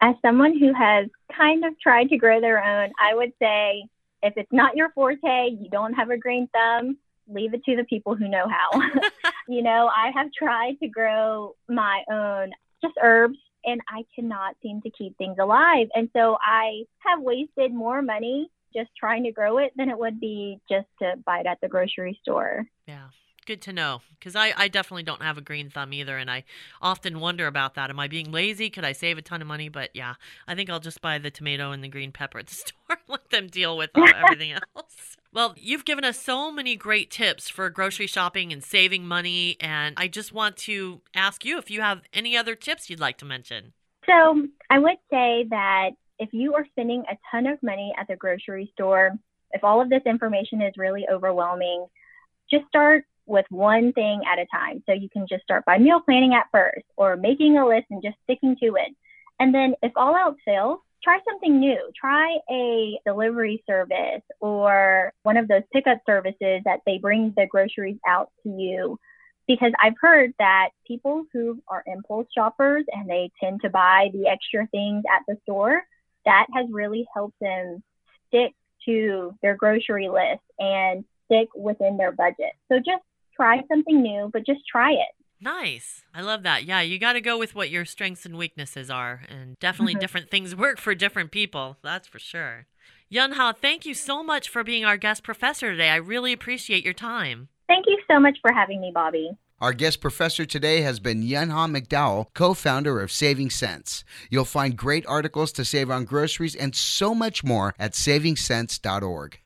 As 0.00 0.14
someone 0.22 0.56
who 0.56 0.72
has 0.72 1.08
kind 1.36 1.64
of 1.64 1.78
tried 1.80 2.10
to 2.10 2.16
grow 2.16 2.40
their 2.40 2.62
own, 2.62 2.92
I 3.02 3.16
would 3.16 3.32
say 3.42 3.86
if 4.22 4.34
it's 4.36 4.52
not 4.52 4.76
your 4.76 4.90
forte, 4.90 5.50
you 5.50 5.68
don't 5.72 5.94
have 5.94 6.10
a 6.10 6.18
green 6.18 6.48
thumb, 6.52 6.98
leave 7.28 7.52
it 7.52 7.64
to 7.64 7.74
the 7.74 7.84
people 7.84 8.14
who 8.14 8.28
know 8.28 8.46
how. 8.48 8.80
you 9.48 9.62
know, 9.62 9.90
I 9.94 10.10
have 10.14 10.32
tried 10.32 10.78
to 10.80 10.88
grow 10.88 11.54
my 11.68 12.02
own 12.10 12.52
just 12.82 12.94
herbs 13.02 13.38
and 13.64 13.80
I 13.88 14.04
cannot 14.14 14.56
seem 14.62 14.82
to 14.82 14.90
keep 14.90 15.16
things 15.16 15.36
alive. 15.40 15.88
And 15.94 16.08
so 16.12 16.36
I 16.40 16.84
have 16.98 17.20
wasted 17.22 17.72
more 17.72 18.02
money 18.02 18.50
just 18.74 18.90
trying 18.98 19.24
to 19.24 19.32
grow 19.32 19.58
it 19.58 19.72
than 19.76 19.88
it 19.88 19.98
would 19.98 20.20
be 20.20 20.60
just 20.68 20.86
to 21.00 21.14
buy 21.24 21.40
it 21.40 21.46
at 21.46 21.60
the 21.60 21.68
grocery 21.68 22.18
store. 22.22 22.66
Yeah. 22.86 23.08
Good 23.46 23.60
to 23.62 23.74
know 23.74 24.00
because 24.18 24.34
I, 24.36 24.54
I 24.56 24.68
definitely 24.68 25.02
don't 25.02 25.20
have 25.20 25.36
a 25.36 25.42
green 25.42 25.68
thumb 25.68 25.92
either. 25.92 26.16
And 26.16 26.30
I 26.30 26.44
often 26.80 27.20
wonder 27.20 27.46
about 27.46 27.74
that. 27.74 27.90
Am 27.90 28.00
I 28.00 28.08
being 28.08 28.32
lazy? 28.32 28.70
Could 28.70 28.86
I 28.86 28.92
save 28.92 29.18
a 29.18 29.22
ton 29.22 29.42
of 29.42 29.48
money? 29.48 29.68
But 29.68 29.90
yeah, 29.92 30.14
I 30.48 30.54
think 30.54 30.70
I'll 30.70 30.80
just 30.80 31.02
buy 31.02 31.18
the 31.18 31.30
tomato 31.30 31.70
and 31.70 31.84
the 31.84 31.88
green 31.88 32.10
pepper 32.10 32.38
at 32.38 32.46
the 32.46 32.54
store 32.54 32.72
and 32.88 32.98
let 33.06 33.28
them 33.28 33.48
deal 33.48 33.76
with 33.76 33.90
uh, 33.94 34.06
everything 34.16 34.52
else. 34.76 35.18
Well, 35.34 35.56
you've 35.58 35.84
given 35.84 36.04
us 36.04 36.22
so 36.22 36.52
many 36.52 36.76
great 36.76 37.10
tips 37.10 37.48
for 37.48 37.68
grocery 37.68 38.06
shopping 38.06 38.52
and 38.52 38.62
saving 38.62 39.04
money. 39.04 39.56
And 39.60 39.96
I 39.98 40.06
just 40.06 40.32
want 40.32 40.56
to 40.58 41.00
ask 41.12 41.44
you 41.44 41.58
if 41.58 41.72
you 41.72 41.80
have 41.80 42.02
any 42.12 42.36
other 42.36 42.54
tips 42.54 42.88
you'd 42.88 43.00
like 43.00 43.18
to 43.18 43.24
mention. 43.24 43.72
So 44.06 44.46
I 44.70 44.78
would 44.78 44.98
say 45.10 45.46
that 45.50 45.90
if 46.20 46.32
you 46.32 46.54
are 46.54 46.64
spending 46.70 47.02
a 47.10 47.16
ton 47.32 47.48
of 47.48 47.60
money 47.64 47.92
at 47.98 48.06
the 48.06 48.14
grocery 48.14 48.70
store, 48.74 49.10
if 49.50 49.64
all 49.64 49.80
of 49.80 49.90
this 49.90 50.02
information 50.06 50.62
is 50.62 50.74
really 50.76 51.04
overwhelming, 51.12 51.86
just 52.48 52.66
start 52.68 53.04
with 53.26 53.46
one 53.48 53.92
thing 53.92 54.20
at 54.32 54.38
a 54.38 54.46
time. 54.54 54.84
So 54.86 54.92
you 54.92 55.08
can 55.08 55.26
just 55.28 55.42
start 55.42 55.64
by 55.64 55.78
meal 55.78 56.00
planning 56.00 56.34
at 56.34 56.46
first 56.52 56.84
or 56.96 57.16
making 57.16 57.58
a 57.58 57.66
list 57.66 57.86
and 57.90 58.04
just 58.04 58.16
sticking 58.22 58.54
to 58.62 58.76
it. 58.76 58.94
And 59.40 59.52
then 59.52 59.74
if 59.82 59.90
all 59.96 60.14
else 60.14 60.36
fails, 60.44 60.78
try 61.04 61.18
something 61.28 61.60
new. 61.60 61.78
Try 61.94 62.38
a 62.50 62.98
delivery 63.06 63.62
service 63.66 64.22
or 64.40 65.12
one 65.22 65.36
of 65.36 65.46
those 65.46 65.62
pickup 65.72 65.98
services 66.06 66.62
that 66.64 66.80
they 66.86 66.98
bring 66.98 67.34
the 67.36 67.46
groceries 67.46 67.98
out 68.08 68.30
to 68.42 68.48
you 68.48 68.98
because 69.46 69.72
I've 69.82 69.98
heard 70.00 70.32
that 70.38 70.70
people 70.86 71.26
who 71.32 71.62
are 71.68 71.84
impulse 71.86 72.26
shoppers 72.34 72.84
and 72.90 73.08
they 73.08 73.30
tend 73.42 73.60
to 73.62 73.70
buy 73.70 74.08
the 74.12 74.26
extra 74.26 74.66
things 74.68 75.04
at 75.14 75.22
the 75.28 75.38
store, 75.42 75.82
that 76.24 76.46
has 76.54 76.66
really 76.70 77.06
helped 77.14 77.38
them 77.40 77.82
stick 78.28 78.52
to 78.86 79.34
their 79.42 79.56
grocery 79.56 80.08
list 80.08 80.42
and 80.58 81.04
stick 81.26 81.48
within 81.54 81.98
their 81.98 82.12
budget. 82.12 82.52
So 82.68 82.78
just 82.78 83.02
try 83.36 83.62
something 83.68 84.00
new, 84.02 84.30
but 84.32 84.46
just 84.46 84.60
try 84.70 84.92
it. 84.92 85.23
Nice. 85.44 86.02
I 86.14 86.22
love 86.22 86.42
that. 86.44 86.64
Yeah, 86.64 86.80
you 86.80 86.98
got 86.98 87.12
to 87.12 87.20
go 87.20 87.36
with 87.38 87.54
what 87.54 87.68
your 87.68 87.84
strengths 87.84 88.24
and 88.24 88.38
weaknesses 88.38 88.88
are. 88.90 89.20
And 89.28 89.58
definitely 89.60 89.94
Mhm. 89.94 90.00
different 90.00 90.30
things 90.30 90.56
work 90.56 90.80
for 90.80 90.94
different 90.94 91.30
people. 91.30 91.76
That's 91.82 92.08
for 92.08 92.18
sure. 92.18 92.66
Yunha, 93.10 93.54
thank 93.60 93.84
you 93.84 93.92
so 93.92 94.22
much 94.22 94.48
for 94.48 94.64
being 94.64 94.86
our 94.86 94.96
guest 94.96 95.22
professor 95.22 95.70
today. 95.70 95.90
I 95.90 95.96
really 95.96 96.32
appreciate 96.32 96.82
your 96.82 96.94
time. 96.94 97.48
Thank 97.68 97.84
you 97.86 97.98
so 98.10 98.18
much 98.18 98.38
for 98.40 98.52
having 98.54 98.80
me, 98.80 98.90
Bobby. 98.92 99.32
Our 99.60 99.74
guest 99.74 100.00
professor 100.00 100.46
today 100.46 100.80
has 100.80 100.98
been 100.98 101.22
Yunha 101.22 101.68
McDowell, 101.68 102.32
co 102.34 102.54
founder 102.54 103.00
of 103.02 103.12
Saving 103.12 103.50
Sense. 103.50 104.02
You'll 104.30 104.44
find 104.46 104.76
great 104.76 105.06
articles 105.06 105.52
to 105.52 105.64
save 105.64 105.90
on 105.90 106.06
groceries 106.06 106.56
and 106.56 106.74
so 106.74 107.14
much 107.14 107.44
more 107.44 107.74
at 107.78 107.92
savingsense.org. 107.92 109.40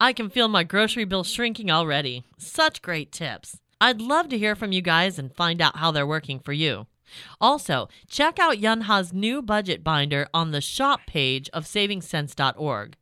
I 0.00 0.12
can 0.12 0.28
feel 0.30 0.48
my 0.48 0.64
grocery 0.64 1.04
bill 1.04 1.24
shrinking 1.24 1.70
already. 1.70 2.24
Such 2.36 2.82
great 2.82 3.10
tips. 3.12 3.60
I'd 3.80 4.00
love 4.00 4.28
to 4.30 4.38
hear 4.38 4.54
from 4.54 4.72
you 4.72 4.82
guys 4.82 5.18
and 5.18 5.34
find 5.34 5.60
out 5.60 5.76
how 5.76 5.90
they're 5.90 6.06
working 6.06 6.40
for 6.40 6.52
you. 6.52 6.86
Also, 7.40 7.88
check 8.08 8.38
out 8.38 8.58
Yunha's 8.58 9.12
new 9.12 9.42
budget 9.42 9.84
binder 9.84 10.26
on 10.32 10.50
the 10.50 10.60
shop 10.60 11.00
page 11.06 11.48
of 11.52 11.64
savingsense.org. 11.64 12.96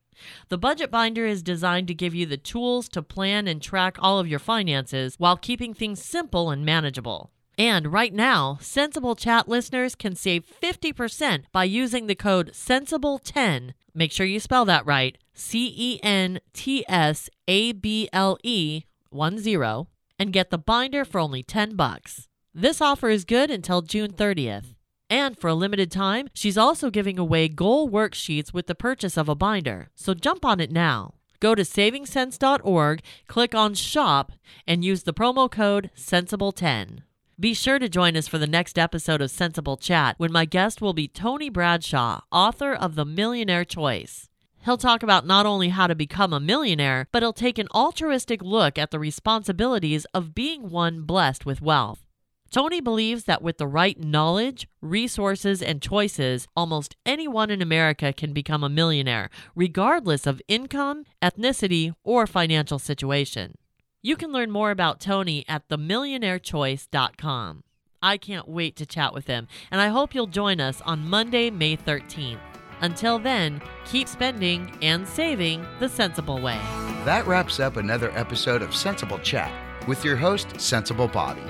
The 0.48 0.58
Budget 0.58 0.90
Binder 0.90 1.26
is 1.26 1.42
designed 1.42 1.88
to 1.88 1.94
give 1.94 2.14
you 2.14 2.26
the 2.26 2.36
tools 2.36 2.88
to 2.90 3.02
plan 3.02 3.48
and 3.48 3.60
track 3.60 3.96
all 3.98 4.18
of 4.20 4.28
your 4.28 4.38
finances 4.38 5.16
while 5.18 5.36
keeping 5.36 5.74
things 5.74 6.02
simple 6.02 6.50
and 6.50 6.64
manageable. 6.64 7.30
And 7.58 7.92
right 7.92 8.14
now, 8.14 8.58
Centsable 8.60 9.18
Chat 9.18 9.48
listeners 9.48 9.94
can 9.94 10.14
save 10.16 10.46
50% 10.62 11.44
by 11.52 11.64
using 11.64 12.06
the 12.06 12.14
code 12.14 12.52
CENTSABLE10. 12.52 13.72
Make 13.94 14.12
sure 14.12 14.26
you 14.26 14.40
spell 14.40 14.64
that 14.64 14.86
right 14.86 15.18
C 15.34 15.72
E 15.76 16.00
N 16.02 16.40
T 16.52 16.84
S 16.88 17.28
A 17.46 17.72
B 17.72 18.08
L 18.12 18.38
E 18.42 18.84
10 19.12 19.86
and 20.18 20.32
get 20.32 20.50
the 20.50 20.58
binder 20.58 21.04
for 21.04 21.18
only 21.18 21.42
10 21.42 21.76
bucks. 21.76 22.28
This 22.54 22.80
offer 22.80 23.08
is 23.08 23.24
good 23.24 23.50
until 23.50 23.82
June 23.82 24.12
30th. 24.12 24.74
And 25.08 25.38
for 25.38 25.48
a 25.48 25.54
limited 25.54 25.90
time, 25.90 26.28
she's 26.32 26.56
also 26.56 26.90
giving 26.90 27.18
away 27.18 27.48
goal 27.48 27.90
worksheets 27.90 28.52
with 28.54 28.66
the 28.66 28.74
purchase 28.74 29.16
of 29.16 29.28
a 29.28 29.34
binder. 29.34 29.90
So 29.94 30.14
jump 30.14 30.44
on 30.44 30.60
it 30.60 30.72
now. 30.72 31.14
Go 31.40 31.54
to 31.54 31.62
savingsense.org, 31.62 33.02
click 33.26 33.54
on 33.54 33.74
shop, 33.74 34.32
and 34.66 34.84
use 34.84 35.02
the 35.02 35.12
promo 35.12 35.50
code 35.50 35.90
CENTSABLE10. 35.96 37.00
Be 37.40 37.54
sure 37.54 37.80
to 37.80 37.88
join 37.88 38.16
us 38.16 38.28
for 38.28 38.38
the 38.38 38.46
next 38.46 38.78
episode 38.78 39.20
of 39.20 39.30
Centsable 39.30 39.80
Chat 39.80 40.14
when 40.18 40.30
my 40.30 40.44
guest 40.44 40.80
will 40.80 40.92
be 40.92 41.08
Tony 41.08 41.50
Bradshaw, 41.50 42.20
author 42.30 42.72
of 42.72 42.94
The 42.94 43.04
Millionaire 43.04 43.64
Choice. 43.64 44.28
He'll 44.64 44.76
talk 44.78 45.02
about 45.02 45.26
not 45.26 45.44
only 45.44 45.70
how 45.70 45.88
to 45.88 45.94
become 45.94 46.32
a 46.32 46.38
millionaire, 46.38 47.08
but 47.10 47.22
he'll 47.22 47.32
take 47.32 47.58
an 47.58 47.66
altruistic 47.74 48.42
look 48.42 48.78
at 48.78 48.92
the 48.92 48.98
responsibilities 48.98 50.04
of 50.14 50.34
being 50.34 50.70
one 50.70 51.02
blessed 51.02 51.44
with 51.44 51.60
wealth. 51.60 52.04
Tony 52.52 52.80
believes 52.80 53.24
that 53.24 53.42
with 53.42 53.58
the 53.58 53.66
right 53.66 53.98
knowledge, 53.98 54.68
resources, 54.80 55.62
and 55.62 55.80
choices, 55.82 56.46
almost 56.54 56.96
anyone 57.04 57.50
in 57.50 57.62
America 57.62 58.12
can 58.12 58.32
become 58.32 58.62
a 58.62 58.68
millionaire, 58.68 59.30
regardless 59.56 60.26
of 60.26 60.42
income, 60.48 61.04
ethnicity, 61.22 61.94
or 62.04 62.26
financial 62.26 62.78
situation. 62.78 63.54
You 64.02 64.16
can 64.16 64.32
learn 64.32 64.50
more 64.50 64.70
about 64.70 65.00
Tony 65.00 65.44
at 65.48 65.68
themillionairechoice.com. 65.68 67.64
I 68.02 68.16
can't 68.18 68.48
wait 68.48 68.76
to 68.76 68.86
chat 68.86 69.14
with 69.14 69.28
him, 69.28 69.48
and 69.70 69.80
I 69.80 69.88
hope 69.88 70.14
you'll 70.14 70.26
join 70.26 70.60
us 70.60 70.82
on 70.82 71.08
Monday, 71.08 71.50
May 71.50 71.76
13th. 71.76 72.51
Until 72.82 73.18
then, 73.18 73.62
keep 73.84 74.08
spending 74.08 74.76
and 74.82 75.06
saving 75.06 75.64
the 75.78 75.88
sensible 75.88 76.40
way. 76.40 76.58
That 77.04 77.26
wraps 77.26 77.60
up 77.60 77.76
another 77.76 78.10
episode 78.16 78.60
of 78.60 78.70
Centsable 78.70 79.22
Chat 79.22 79.52
with 79.88 80.04
your 80.04 80.16
host, 80.16 80.48
Centsable 80.54 81.12
Bobby. 81.12 81.42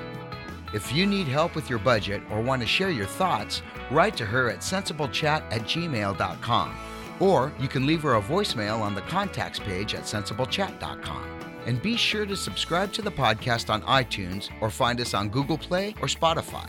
If 0.75 0.93
you 0.93 1.07
need 1.07 1.27
help 1.27 1.55
with 1.55 1.69
your 1.69 1.79
budget 1.79 2.23
or 2.31 2.41
want 2.41 2.63
to 2.63 2.69
share 2.69 2.91
your 2.91 3.07
thoughts, 3.07 3.63
write 3.91 4.17
to 4.17 4.27
her 4.27 4.51
at 4.51 4.61
centsablechat 4.61 5.43
at 5.51 5.63
gmail.com. 5.63 6.77
Or 7.21 7.53
you 7.59 7.69
can 7.69 7.87
leave 7.87 8.03
her 8.03 8.17
a 8.17 8.23
voicemail 8.23 8.81
on 8.81 8.95
the 8.95 9.03
contacts 9.03 9.59
page 9.59 9.95
at 9.95 10.05
centsablechat.com. 10.05 11.41
And 11.67 11.81
be 11.81 11.97
sure 11.97 12.27
to 12.27 12.37
subscribe 12.37 12.93
to 12.95 13.03
the 13.03 13.11
podcast 13.11 13.71
on 13.71 13.83
iTunes 13.83 14.51
or 14.61 14.71
find 14.71 15.01
us 15.01 15.15
on 15.15 15.29
Google 15.29 15.59
Play 15.59 15.95
or 16.01 16.09
Spotify. 16.09 16.69